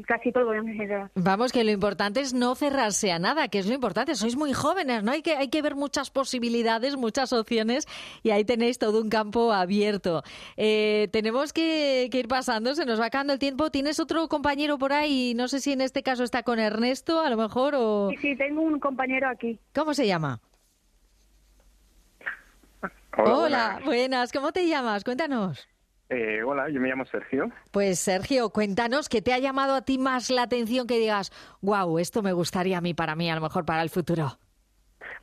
[0.06, 1.10] casi todo en general.
[1.16, 4.16] Vamos, que lo importante es no cerrarse a nada, que es lo importante.
[4.16, 5.12] Sois muy jóvenes, ¿no?
[5.12, 7.88] Hay que, hay que ver muchas posibilidades, muchas opciones
[8.22, 10.24] y ahí tenéis todo un campo abierto.
[10.58, 13.70] Eh, tenemos que, que ir pasando, se nos va acabando el tiempo.
[13.70, 15.34] ¿Tienes otro compañero por ahí?
[15.36, 18.10] No sé si en este caso está con Ernesto, a lo mejor, o...
[18.12, 19.60] Sí, sí, tengo un compañero aquí.
[19.74, 20.40] ¿Cómo se llama?
[23.18, 24.32] Hola, buenas.
[24.32, 25.04] ¿Cómo te llamas?
[25.04, 25.68] Cuéntanos.
[26.16, 27.50] Eh, hola, yo me llamo Sergio.
[27.72, 31.98] Pues Sergio, cuéntanos qué te ha llamado a ti más la atención que digas, wow,
[31.98, 34.38] esto me gustaría a mí, para mí, a lo mejor para el futuro.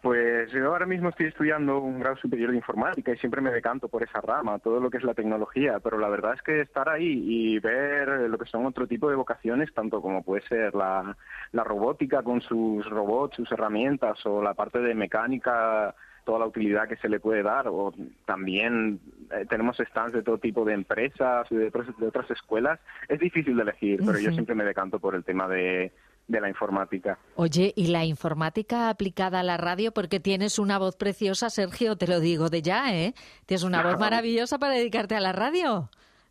[0.03, 3.88] Pues yo ahora mismo estoy estudiando un grado superior de informática y siempre me decanto
[3.88, 6.88] por esa rama, todo lo que es la tecnología, pero la verdad es que estar
[6.88, 11.16] ahí y ver lo que son otro tipo de vocaciones, tanto como puede ser la,
[11.53, 15.95] la robótica con sus robots, sus herramientas o la parte de mecánica,
[16.25, 17.93] toda la utilidad que se le puede dar, o
[18.27, 19.01] también
[19.33, 23.18] eh, tenemos stands de todo tipo de empresas y de, otras- de otras escuelas, es
[23.21, 25.93] difícil de elegir, pero yo siempre me decanto por el tema de,
[26.29, 27.18] de la informática.
[27.37, 29.93] Oye, ¿y la informática aplicada a la radio?
[29.93, 33.14] Porque tienes una voz preciosa, Sergio, te lo digo de ya, ¿eh?
[33.47, 35.91] Tienes una voz maravillosa para dedicarte a la radio.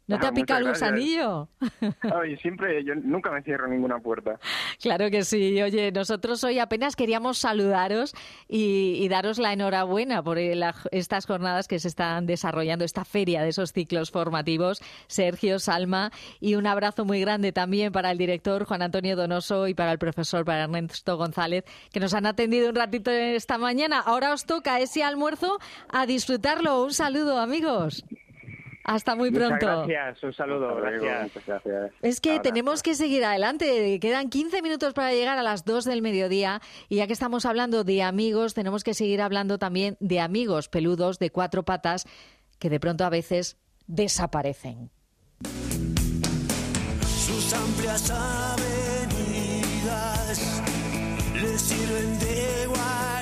[0.10, 1.48] ¿No te Ah, ha picado el gusanillo?
[2.22, 4.40] Ay, siempre, yo nunca me cierro ninguna puerta.
[4.82, 5.62] Claro que sí.
[5.62, 8.16] Oye, nosotros hoy apenas queríamos saludaros
[8.48, 13.44] y, y daros la enhorabuena por la- estas jornadas que se están desarrollando, esta feria
[13.44, 14.82] de esos ciclos formativos.
[15.08, 19.76] Sergio, Salma, y un abrazo muy grande también para el director Juan Antonio Donoso y
[19.76, 24.00] para el profesor, para Ernesto González, que nos han atendido un ratito esta mañana.
[24.00, 26.84] Ahora os toca ese almuerzo a disfrutarlo.
[26.84, 28.04] Un saludo, amigos.
[28.92, 29.86] Hasta muy Muchas pronto.
[29.88, 31.24] gracias, un saludo, gracias.
[31.24, 31.92] muchas gracias.
[32.02, 32.42] Es que Ahora.
[32.42, 34.00] tenemos que seguir adelante.
[34.00, 36.60] Quedan 15 minutos para llegar a las 2 del mediodía.
[36.88, 41.20] Y ya que estamos hablando de amigos, tenemos que seguir hablando también de amigos peludos
[41.20, 42.08] de cuatro patas
[42.58, 44.90] que de pronto a veces desaparecen.
[47.04, 48.10] Sus amplias
[49.70, 50.62] avenidas
[51.36, 53.19] le sirven de guarida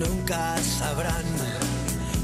[0.00, 1.24] nunca sabrán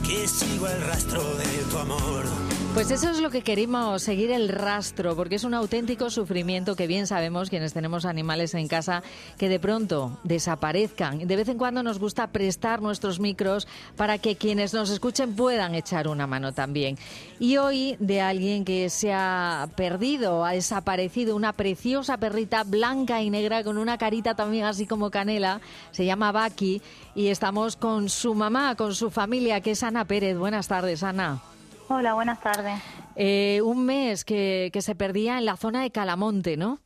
[0.03, 2.56] que sigo el rastro de tu amor.
[2.77, 6.87] Pues eso es lo que queremos, seguir el rastro, porque es un auténtico sufrimiento que
[6.87, 9.03] bien sabemos quienes tenemos animales en casa
[9.39, 11.27] que de pronto desaparezcan.
[11.27, 13.67] De vez en cuando nos gusta prestar nuestros micros
[13.97, 16.99] para que quienes nos escuchen puedan echar una mano también.
[17.39, 23.31] Y hoy de alguien que se ha perdido, ha desaparecido, una preciosa perrita blanca y
[23.31, 25.63] negra con una carita también así como canela,
[25.93, 26.83] se llama Baki
[27.15, 30.37] y estamos con su mamá, con su familia, que es Ana Pérez.
[30.37, 31.41] Buenas tardes, Ana.
[31.89, 32.81] Hola, buenas tardes.
[33.15, 36.81] Eh, un mes que, que se perdía en la zona de Calamonte, ¿no?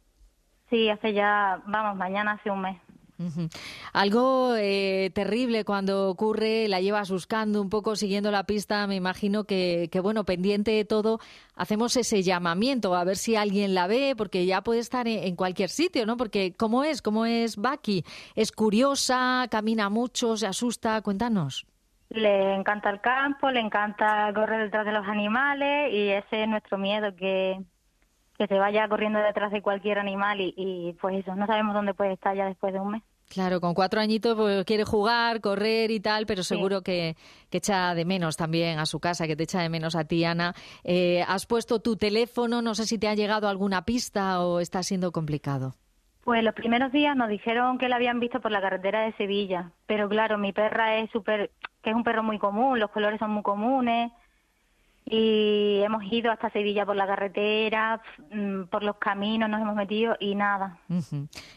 [0.68, 2.76] Sí, hace ya, vamos, mañana hace un mes.
[3.92, 9.44] Algo eh, terrible cuando ocurre, la llevas buscando un poco, siguiendo la pista, me imagino
[9.44, 11.18] que, que, bueno, pendiente de todo,
[11.54, 15.36] hacemos ese llamamiento a ver si alguien la ve, porque ya puede estar en, en
[15.36, 16.16] cualquier sitio, ¿no?
[16.16, 17.02] Porque, ¿cómo es?
[17.02, 18.04] ¿Cómo es Baki?
[18.36, 19.46] ¿Es curiosa?
[19.50, 20.36] ¿Camina mucho?
[20.36, 21.02] ¿Se asusta?
[21.02, 21.66] Cuéntanos.
[22.10, 26.76] Le encanta el campo, le encanta correr detrás de los animales y ese es nuestro
[26.76, 27.58] miedo, que,
[28.36, 31.94] que se vaya corriendo detrás de cualquier animal y, y pues eso, no sabemos dónde
[31.94, 33.02] puede estar ya después de un mes.
[33.30, 37.14] Claro, con cuatro añitos pues, quiere jugar, correr y tal, pero seguro que,
[37.48, 40.24] que echa de menos también a su casa, que te echa de menos a ti,
[40.24, 40.52] Ana.
[40.82, 44.82] Eh, has puesto tu teléfono, no sé si te ha llegado alguna pista o está
[44.82, 45.74] siendo complicado.
[46.24, 49.70] Pues los primeros días nos dijeron que la habían visto por la carretera de Sevilla,
[49.86, 51.52] pero claro, mi perra es súper,
[51.82, 54.12] que es un perro muy común, los colores son muy comunes
[55.06, 58.00] y hemos ido hasta Sevilla por la carretera,
[58.30, 60.78] mm, por los caminos nos hemos metido y nada.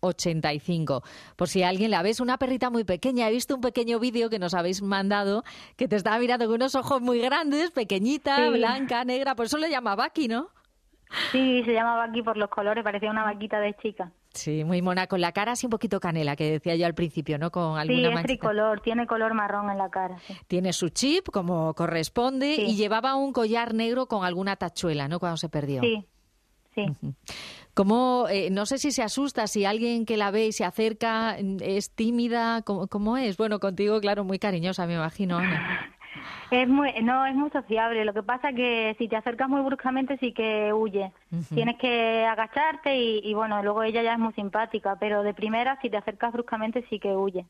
[0.00, 1.02] 618-83-3685.
[1.36, 3.28] Por si alguien la ves, una perrita muy pequeña.
[3.28, 5.44] He visto un pequeño vídeo que nos habéis mandado
[5.76, 8.48] que te estaba mirando con unos ojos muy grandes, pequeñita, Sí.
[8.50, 9.34] blanca, negra.
[9.34, 10.48] Por eso lo llama Baki, ¿no?
[11.32, 14.12] Sí, se llama Baki por los colores, parecía una vaquita de chica.
[14.32, 17.36] Sí, muy mona, con la cara así un poquito canela, que decía yo al principio,
[17.38, 17.50] ¿no?
[17.50, 18.26] Con Sí, alguna es manchita.
[18.28, 20.18] tricolor, tiene color marrón en la cara.
[20.26, 20.34] sí.
[20.46, 22.62] Tiene su chip, como corresponde, Sí.
[22.62, 25.18] y llevaba un collar negro con alguna tachuela, ¿no?
[25.18, 25.80] Cuando se perdió.
[25.82, 26.06] Sí,
[26.74, 26.86] sí.
[27.74, 31.36] ¿Cómo, eh, no sé si se asusta, si alguien que la ve y se acerca
[31.42, 33.36] mm, es tímida, ¿cómo, cómo es?
[33.36, 35.92] Bueno, contigo, claro, muy cariñosa, me imagino, Ana.
[36.50, 38.04] Es muy, no, es muy sociable.
[38.04, 41.12] Lo que pasa que si te acercas muy bruscamente sí que huye.
[41.54, 45.78] Tienes que agacharte y, y bueno, luego ella ya es muy simpática, pero de primera
[45.80, 47.46] si te acercas bruscamente sí que huye.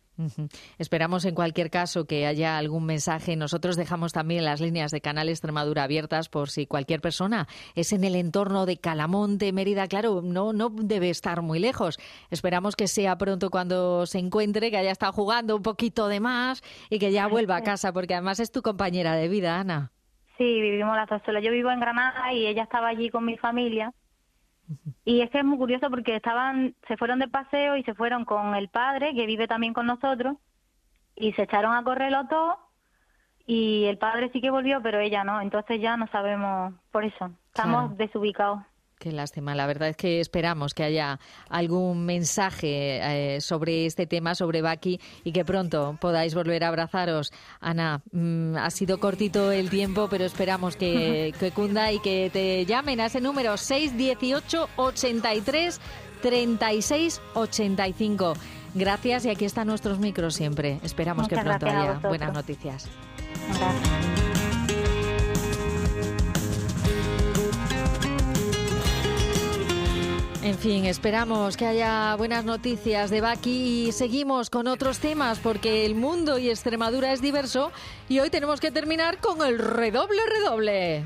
[0.79, 3.37] Esperamos en cualquier caso que haya algún mensaje.
[3.37, 8.05] Nosotros dejamos también las líneas de Canal Extremadura abiertas por si cualquier persona es en
[8.05, 9.89] el entorno de Calamonte, Mérida.
[9.89, 11.99] Claro, no, no debe estar muy lejos.
[12.31, 16.63] Esperamos que sea pronto cuando se encuentre, que haya estado jugando un poquito de más
[16.91, 19.91] y que ya vuelva a casa, porque además es tu compañera de vida, Ana.
[20.39, 21.43] Sí, vivimos las dos solas.
[21.43, 23.93] Yo vivo en Granada y ella estaba allí con mi familia.
[25.05, 28.25] Y es que es muy curioso porque estaban, se fueron de paseo y se fueron
[28.25, 30.37] con el padre, que vive también con nosotros,
[31.17, 32.57] y se echaron a correr los dos.
[33.47, 35.41] Y el padre sí que volvió, pero ella no.
[35.41, 37.33] Entonces ya no sabemos por eso.
[37.49, 37.95] Estamos Claro.
[37.97, 38.63] desubicados.
[39.01, 39.55] Qué lástima.
[39.55, 45.01] La verdad es que esperamos que haya algún mensaje eh, sobre este tema, sobre Baki,
[45.25, 47.33] y que pronto podáis volver a abrazaros.
[47.61, 52.67] Ana, mm, ha sido cortito el tiempo, pero esperamos que, que cunda y que te
[52.67, 55.81] llamen a ese número 618 83
[56.21, 58.35] 36 85.
[58.75, 60.79] Gracias y aquí están nuestros micros siempre.
[60.83, 62.87] Esperamos que pronto haya buenas noticias.
[70.43, 75.85] En fin, esperamos que haya buenas noticias de Baki y seguimos con otros temas porque
[75.85, 77.73] el mundo y Extremadura es diverso
[78.09, 81.05] y hoy tenemos que terminar con el redoble redoble.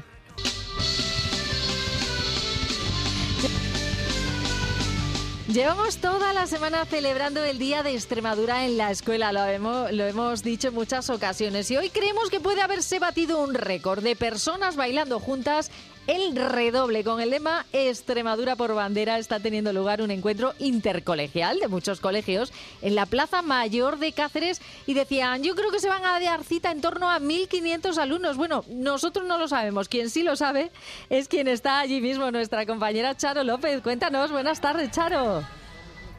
[5.48, 10.04] Llevamos toda la semana celebrando el Día de Extremadura en la escuela, lo hemos, lo
[10.04, 14.16] hemos dicho en muchas ocasiones, y hoy creemos que puede haberse batido un récord de
[14.16, 15.70] personas bailando juntas
[16.06, 19.18] el redoble con el lema Extremadura por bandera.
[19.18, 22.52] Está teniendo lugar un encuentro intercolegial de muchos colegios
[22.82, 26.44] en la Plaza Mayor de Cáceres y decían, yo creo que se van a dar
[26.44, 28.36] cita en torno a 1.500 alumnos.
[28.36, 30.70] Bueno, nosotros no lo sabemos, quien sí lo sabe
[31.10, 33.80] es quien está allí mismo, nuestra compañera Charo López.
[33.82, 35.63] Cuéntanos, buenas tardes, Charo.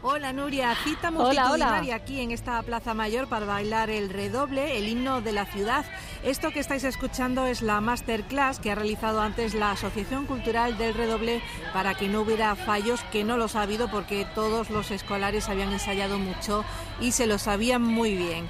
[0.07, 1.95] Hola Nuria, cita Hola, multitudinaria hola.
[1.95, 5.83] aquí en esta Plaza Mayor para bailar el redoble, el himno de la ciudad.
[6.23, 10.93] Esto que estáis escuchando es la masterclass que ha realizado antes la Asociación Cultural del
[10.93, 11.41] Redoble
[11.73, 15.73] para que no hubiera fallos, que no los ha habido porque todos los escolares habían
[15.73, 16.63] ensayado mucho
[17.01, 18.47] y se lo sabían muy bien.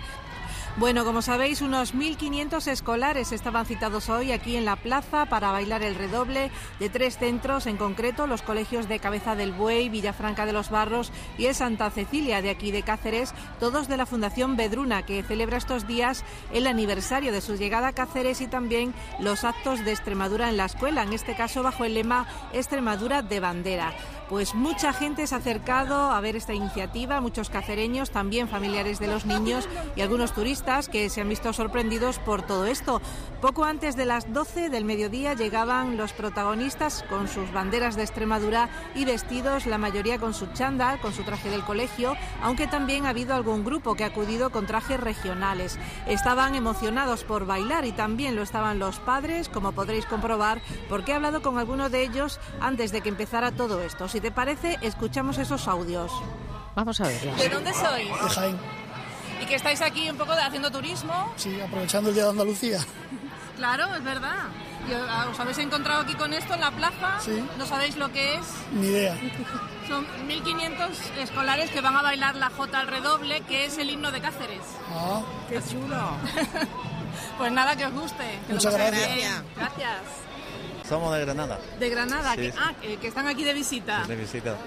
[0.78, 5.84] Bueno, como sabéis, unos 1.500 escolares estaban citados hoy aquí en la plaza para bailar
[5.84, 6.52] el redoble
[6.82, 11.14] de tres centros, en concreto los colegios de Cabeza del Buey, Villafranca de los Barros
[11.38, 15.56] y el Santa Cecilia de aquí de Cáceres, todos de la Fundación Bedruna, que celebra
[15.56, 20.50] estos días el aniversario de su llegada a Cáceres y también los actos de Extremadura
[20.50, 23.94] en la escuela, en este caso bajo el lema Extremadura de bandera.
[24.28, 29.08] Pues mucha gente se ha acercado a ver esta iniciativa, muchos cacereños, también familiares de
[29.08, 33.00] los niños y algunos turistas que se han visto sorprendidos por todo esto.
[33.40, 38.70] Poco antes de las 12 del mediodía llegaban los protagonistas con sus banderas de Extremadura
[38.96, 43.10] y vestidos, la mayoría con su chándal, con su traje del colegio, aunque también ha
[43.10, 45.78] habido algún grupo que ha acudido con trajes regionales.
[46.08, 51.16] Estaban emocionados por bailar y también lo estaban los padres, como podréis comprobar, porque he
[51.16, 54.08] hablado con alguno de ellos antes de que empezara todo esto.
[54.08, 56.12] Si te parece, escuchamos esos audios.
[56.74, 57.38] Vamos a verlos.
[57.38, 58.10] ¿De dónde sois?
[58.10, 58.85] De Jaén.
[59.42, 61.34] ¿Y que estáis aquí un poco de- haciendo turismo?
[61.36, 62.80] Sí, aprovechando el Día de Andalucía.
[63.56, 64.48] Claro, es verdad.
[64.86, 64.92] Y
[65.30, 67.22] os habéis encontrado aquí con esto en la plaza.
[67.22, 67.42] Sí.
[67.58, 68.42] ¿No sabéis lo que es?
[68.74, 69.16] Ni idea.
[69.88, 70.90] Son 1.500
[71.22, 74.60] escolares que van a bailar la Jota al redoble, que es el himno de Cáceres.
[74.94, 75.96] Ah, ¡Qué chulo!
[77.38, 78.24] pues nada, que os guste.
[78.46, 79.16] que Muchas gracias.
[79.16, 79.32] bien.
[79.56, 80.02] Gracias.
[80.90, 82.58] Somos de Granada, De Granada, Sí, que, sí.
[82.62, 84.04] ah, que, que están aquí de visita.
[84.06, 84.58] de visita.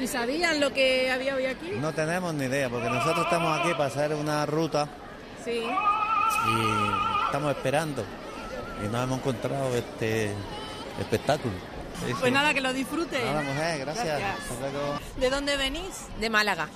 [0.00, 1.70] ¿Y sabían lo que había hoy aquí?
[1.76, 4.88] No tenemos ni idea, porque nosotros estamos aquí para hacer una ruta
[5.44, 5.62] Sí.
[5.62, 8.04] y estamos esperando.
[8.84, 10.32] Y no hemos encontrado este
[10.98, 11.52] espectáculo.
[12.06, 12.30] Sí, Pues sí.
[12.30, 13.22] nada, que lo disfruten.
[13.24, 14.20] Nada, mujer, gracias.
[14.58, 14.98] Luego.
[15.18, 16.06] ¿De dónde venís?
[16.18, 16.68] de Málaga.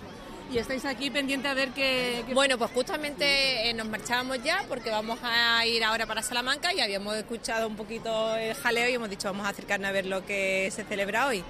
[0.52, 2.22] Y estáis aquí pendiente a ver qué...
[2.26, 6.74] qué- Bueno, pues justamente eh, nos marchábamos ya porque vamos a ir ahora para Salamanca
[6.74, 10.04] y habíamos escuchado un poquito el jaleo y hemos dicho vamos a acercarnos a ver
[10.04, 11.42] lo que se celebra hoy.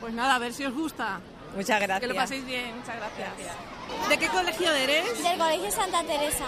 [0.00, 1.20] Pues nada, a ver si os gusta.
[1.54, 2.00] Muchas gracias.
[2.00, 3.30] Que lo paséis bien, muchas gracias.
[4.08, 5.22] ¿De qué colegio eres?
[5.22, 6.44] Del Colegio Santa Teresa.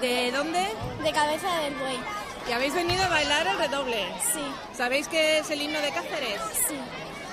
[0.00, 0.66] ¿De dónde?
[1.02, 1.98] De Cabeza del Buey.
[2.48, 4.06] ¿Y habéis venido a bailar el redoble?
[4.32, 4.40] Sí.
[4.76, 6.40] ¿Sabéis qué es el himno de Cáceres?
[6.66, 6.74] Sí.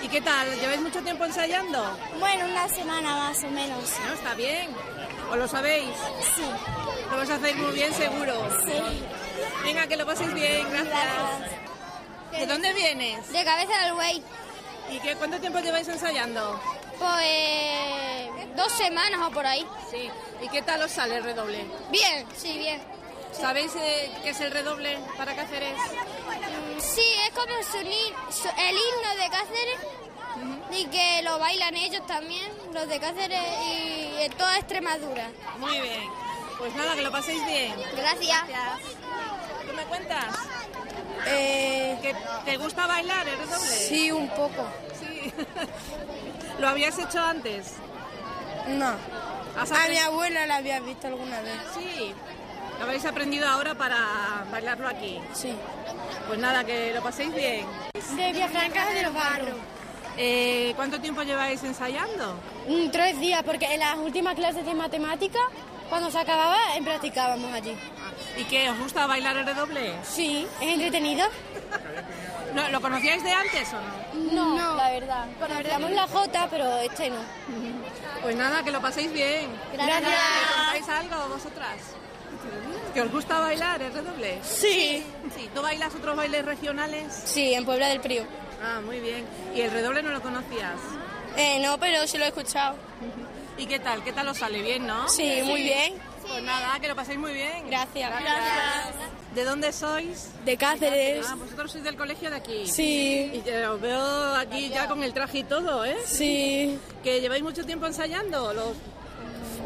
[0.04, 0.60] ¿Y qué tal?
[0.60, 1.98] ¿Lleváis mucho tiempo ensayando?
[2.20, 3.94] Bueno, una semana más o menos.
[4.06, 4.70] No, está bien.
[5.32, 5.90] ¿O lo sabéis?
[6.36, 6.44] Sí.
[7.10, 8.34] Lo vais a hacer muy bien, seguro.
[8.66, 9.04] Sí.
[9.64, 11.52] Venga, que lo paséis bien, gracias.
[12.32, 13.32] ¿De dónde vienes?
[13.32, 14.24] De Cabeza del Buey.
[14.90, 16.60] ¿Y qué, cuánto tiempo lleváis ensayando?
[16.98, 19.66] Pues dos semanas o por ahí.
[19.92, 20.10] Sí.
[20.42, 21.66] ¿Y qué tal os sale el redoble?
[21.92, 22.82] Bien, sí, bien.
[23.32, 25.78] ¿Sabéis eh, qué es el redoble para Cáceres?
[25.78, 29.80] Mm, Sí, es como su ni- su- el himno de Cáceres
[30.72, 35.30] y que lo bailan ellos también, los de Cáceres y en toda Extremadura.
[35.60, 36.10] Muy bien.
[36.58, 37.74] Pues nada, que lo paséis bien.
[37.96, 38.42] Gracias.
[39.68, 40.26] ¿Tú me cuentas?
[41.26, 42.16] Eh, ¿Que
[42.46, 43.40] ¿Te gusta bailar el?
[43.48, 44.68] Sí, un poco.
[45.00, 45.32] Sí.
[46.60, 47.74] ¿Lo habías hecho antes?
[48.68, 48.94] No.
[49.58, 51.58] ¿Has A mi abuela la había visto alguna vez.
[51.78, 52.14] Sí.
[52.80, 55.20] ¿Lo habéis aprendido ahora para bailarlo aquí?
[55.34, 55.54] Sí.
[56.28, 57.66] Pues nada, que lo paséis bien.
[58.16, 59.56] De Villafranca de los Barros.
[60.18, 62.36] Eh, ¿Cuánto tiempo lleváis ensayando?
[62.68, 65.40] Mm, Tres días, porque en las últimas clases de matemática,
[65.90, 67.76] cuando se acababa, practicábamos allí.
[68.38, 68.70] ¿Y qué?
[68.70, 69.94] ¿Os gusta bailar el redoble?
[70.04, 71.28] Sí, es entretenido.
[72.54, 74.34] ¿No, ¿Lo conocíais de antes o no?
[74.34, 75.26] No, la verdad.
[75.40, 77.18] Conocíamos la Jota, pero este no.
[78.22, 79.50] Pues nada, que lo paséis bien.
[79.74, 80.02] Gracias.
[80.02, 81.78] ¿Me contáis algo vosotras?
[82.94, 84.40] ¿Que os gusta bailar el redoble?
[84.44, 85.04] Sí.
[85.36, 85.50] Sí.
[85.54, 87.14] ¿Tú bailas otros bailes regionales?
[87.26, 88.24] Sí, en Puebla del Prío.
[88.64, 89.26] Ah, muy bien.
[89.56, 90.80] ¿Y el redoble no lo conocías?
[91.36, 92.76] Eh, no, pero sí lo he escuchado.
[93.58, 94.04] ¿Y qué tal?
[94.04, 94.62] ¿Qué tal os sale?
[94.62, 95.08] ¿Bien, no?
[95.10, 95.94] Sí, muy bien.
[96.28, 97.68] Pues nada, que lo paséis muy bien.
[97.68, 98.12] Gracias.
[99.34, 100.30] ¿De dónde sois?
[100.46, 101.26] De Cáceres.
[101.30, 102.68] Ah, vosotros sois del colegio de aquí.
[102.68, 103.32] Sí.
[103.46, 105.98] Y eh, os veo aquí ya con el traje y todo, ¿eh?
[106.06, 106.80] Sí.
[107.04, 108.54] ¿Que lleváis mucho tiempo ensayando?
[108.54, 108.74] Los...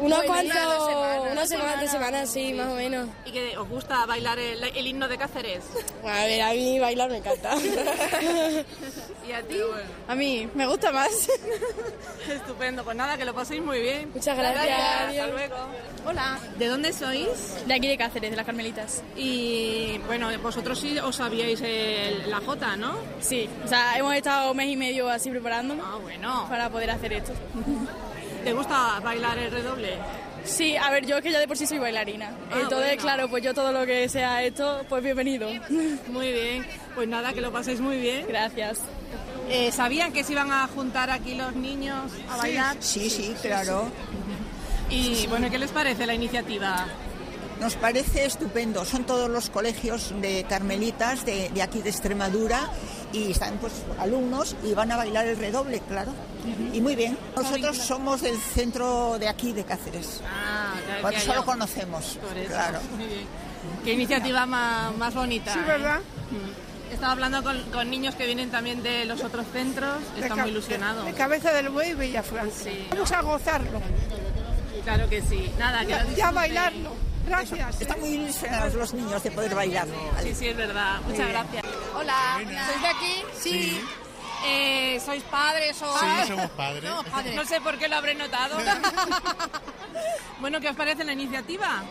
[0.00, 0.56] Unos Bueno, cuantos,
[1.32, 1.80] una semana.
[1.82, 3.08] dos semanas, sí, más o menos.
[3.26, 5.62] ¿Y que os gusta bailar el, el himno de Cáceres?
[6.04, 7.54] A ver, a mí bailar me encanta.
[9.28, 9.56] ¿Y a ti?
[10.08, 11.10] A mí, me gusta más.
[12.28, 14.10] Estupendo, pues nada, que lo paséis muy bien.
[14.14, 14.80] Muchas gracias.
[15.08, 15.56] Hasta luego.
[16.06, 16.38] Hola.
[16.58, 17.28] ¿De dónde sois?
[17.66, 19.02] De aquí de Cáceres, de las Carmelitas.
[19.16, 22.94] Y bueno, vosotros sí os sabíais el- la Jota, ¿no?
[23.20, 26.46] Sí, o sea, hemos estado un mes y medio así preparándonos Ah, bueno.
[26.48, 27.32] para poder hacer esto.
[28.44, 29.98] ¿Te gusta bailar el redoble?
[30.44, 32.30] Sí, a ver, yo que ya de por sí soy bailarina.
[32.50, 33.02] Ah, Entonces, bueno.
[33.02, 35.48] claro, pues yo todo lo que sea esto, pues bienvenido.
[36.08, 36.66] Muy bien.
[36.94, 38.26] Pues nada, que lo paséis muy bien.
[38.26, 38.80] Gracias.
[39.48, 42.76] Eh, ¿Sabían que se iban a juntar aquí los niños a bailar?
[42.80, 43.88] Sí, sí, claro.
[44.90, 46.86] Y bueno, ¿qué les parece la iniciativa?
[47.60, 48.84] Nos parece estupendo.
[48.84, 52.68] Son todos los colegios de carmelitas de, de aquí de Extremadura
[53.12, 56.12] y están pues alumnos y van a bailar el redoble, claro.
[56.72, 57.16] Y muy bien.
[57.36, 60.20] Nosotros somos del centro de aquí de Cáceres.
[60.26, 61.46] Ah, Cuando decía solo yo.
[61.46, 62.18] conocemos.
[62.26, 62.80] Por eso, Claro.
[62.96, 63.26] muy bien.
[63.84, 65.52] Qué iniciativa más, más bonita.
[65.52, 65.64] Sí, ¿eh?
[65.66, 65.98] ¿verdad?
[66.30, 66.92] Mm.
[66.94, 71.04] Estaba hablando con, con niños que vienen también de los otros centros, están muy ilusionados.
[71.04, 72.50] De, de cabeza del buey Villafran.
[72.90, 73.80] Vamos a gozarlo.
[74.84, 75.50] Claro que sí.
[75.58, 76.90] Nada, que lo Ya, ya bailarlo.
[77.26, 77.80] Gracias.
[77.80, 79.86] Están muy ilusionados los niños de poder bailar.
[80.22, 81.00] Sí, sí, es verdad.
[81.06, 81.64] Muchas gracias.
[81.96, 83.22] Hola, ¿sois de aquí?
[83.38, 83.80] Sí.
[84.44, 85.98] Eh, ¿Sois padres o...?
[85.98, 86.84] Sí, somos padres.
[86.84, 87.34] No, padres.
[87.34, 88.58] No sé por qué lo habré notado.
[90.40, 91.82] bueno, ¿qué os parece la iniciativa?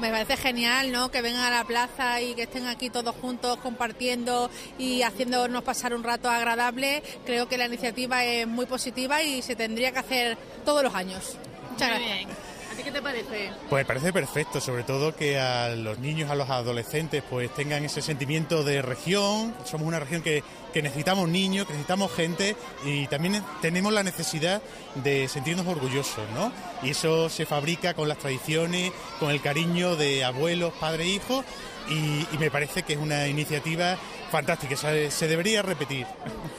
[0.00, 1.10] Me parece genial, ¿no?
[1.10, 5.94] Que vengan a la plaza y que estén aquí todos juntos compartiendo y haciéndonos pasar
[5.94, 7.02] un rato agradable.
[7.24, 11.36] Creo que la iniciativa es muy positiva y se tendría que hacer todos los años.
[11.70, 12.26] Muchas Muy gracias.
[12.26, 12.53] bien.
[12.74, 13.52] ¿A ti qué te parece?
[13.70, 18.02] Pues parece perfecto, sobre todo que a los niños, a los adolescentes, pues tengan ese
[18.02, 19.54] sentimiento de región.
[19.64, 24.60] Somos una región que, que necesitamos niños, que necesitamos gente y también tenemos la necesidad
[24.96, 26.50] de sentirnos orgullosos, ¿no?
[26.82, 31.44] Y eso se fabrica con las tradiciones, con el cariño de abuelos, padres, hijos
[31.88, 33.96] y, y me parece que es una iniciativa
[34.30, 36.06] fantástica, se, se debería repetir.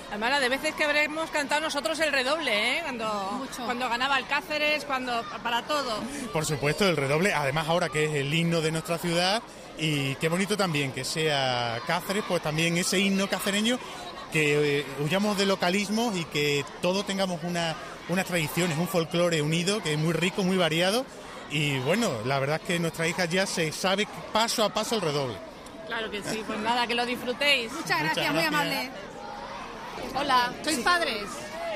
[0.09, 2.81] Además, la de veces que habremos cantado nosotros el redoble, ¿eh?
[2.83, 5.99] Cuando, cuando ganaba el Cáceres, cuando para todo.
[6.31, 9.41] Por supuesto, el redoble, además ahora que es el himno de nuestra ciudad
[9.77, 13.77] y qué bonito también que sea Cáceres, pues también ese himno cacereño
[14.31, 17.75] que eh, huyamos de localismos y que todos tengamos una,
[18.09, 21.05] unas tradiciones, un folclore unido que es muy rico, muy variado
[21.51, 25.01] y bueno, la verdad es que nuestra hija ya se sabe paso a paso el
[25.01, 25.35] redoble.
[25.87, 27.71] Claro que sí, pues nada, que lo disfrutéis.
[27.71, 28.89] Muchas gracias, muy amable.
[30.15, 31.23] Hola, ¿sois padres?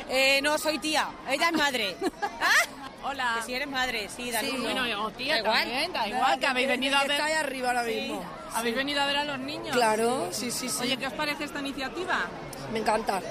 [0.10, 1.08] Eh, no, soy tía.
[1.30, 1.96] Ella es madre.
[3.04, 3.36] Hola.
[3.38, 5.60] Que si eres madre, sí, da Sí, bueno, o tía Da igual.
[5.62, 7.12] también, da igual, que habéis venido a ver...
[7.12, 8.24] Está ahí arriba ahora mismo.
[8.54, 9.76] ¿Habéis venido a ver a los niños?
[9.76, 10.82] Claro, sí, sí, sí.
[10.82, 12.26] Oye, ¿qué os parece esta iniciativa?
[12.74, 13.22] Me encanta.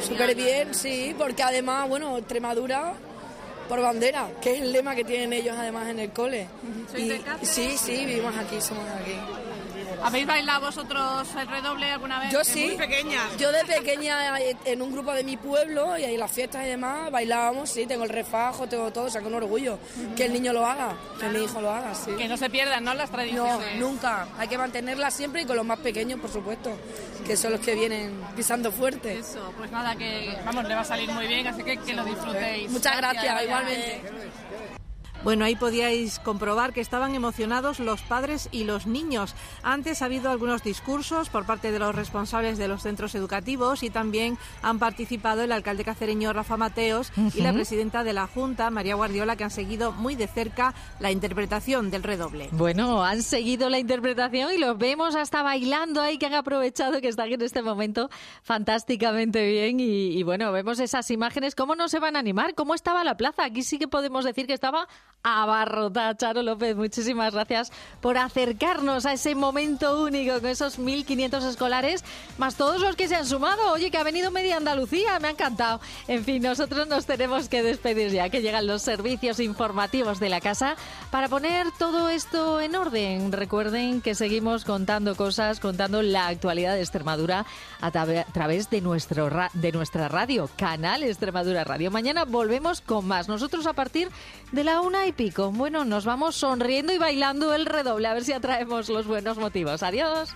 [0.00, 2.92] Súper bien, sí, porque además, bueno, Extremadura
[3.70, 6.48] por bandera, que es el lema que tienen ellos además en el cole.
[6.90, 9.14] ¿Sois Y- de sí, sí, vivimos aquí, somos de aquí.
[10.02, 12.32] ¿Habéis bailado vosotros el redoble alguna vez?
[12.32, 12.66] Yo sí.
[12.66, 13.20] Muy pequeña.
[13.38, 16.68] Yo de pequeña eh, en un grupo de mi pueblo y en las fiestas y
[16.70, 19.78] demás bailábamos, sí, tengo el refajo, tengo todo, o sea, con orgullo.
[20.16, 22.12] Que el niño lo haga, que mi hijo lo haga, sí.
[22.16, 22.94] Que no se pierdan, ¿no?
[22.94, 23.76] Las No, tradiciones.
[23.78, 24.26] nunca.
[24.38, 26.72] Hay que mantenerla siempre y con los más pequeños, por supuesto,
[27.26, 29.18] que son los que vienen pisando fuerte.
[29.18, 32.04] Eso, pues nada, que vamos, le va a salir muy bien, así que que lo
[32.04, 32.70] disfrutéis.
[32.70, 33.44] Muchas gracias, vaya.
[33.44, 34.00] igualmente.
[35.22, 39.34] Bueno, ahí podíais comprobar que estaban emocionados los padres y los niños.
[39.62, 43.90] Antes ha habido algunos discursos por parte de los responsables de los centros educativos y
[43.90, 48.94] también han participado el alcalde cacereño Rafa Mateos y la presidenta de la Junta, María
[48.94, 52.48] Guardiola, que han seguido muy de cerca la interpretación del redoble.
[52.52, 57.08] Bueno, han seguido la interpretación y los vemos hasta bailando ahí, que han aprovechado que
[57.08, 58.08] están en este momento
[58.42, 59.80] fantásticamente bien.
[59.80, 61.54] Y, y bueno, vemos esas imágenes.
[61.54, 62.54] ¿Cómo no se van a animar?
[62.54, 63.44] ¿Cómo estaba la plaza?
[63.44, 64.88] Aquí sí que podemos decir que estaba
[65.22, 66.16] abarrotada.
[66.16, 72.04] Charo López, muchísimas gracias por acercarnos a ese momento único con esos 1.500 escolares,
[72.38, 73.72] más todos los que se han sumado.
[73.72, 75.80] Oye, que ha venido media Andalucía, me ha encantado.
[76.08, 80.40] En fin, nosotros nos tenemos que despedir ya, que llegan los servicios informativos de la
[80.40, 80.76] casa
[81.10, 83.32] para poner todo esto en orden.
[83.32, 87.46] Recuerden que seguimos contando cosas, contando la actualidad de Extremadura
[87.80, 91.90] a tabe- a través de, nuestro de nuestra radio, Canal Extremadura Radio.
[91.90, 93.28] Mañana volvemos con más.
[93.28, 94.08] Nosotros a partir
[94.52, 95.06] de la una
[95.52, 99.82] Bueno, nos vamos sonriendo y bailando el redoble, a ver si atraemos los buenos motivos.
[99.82, 100.30] Adiós.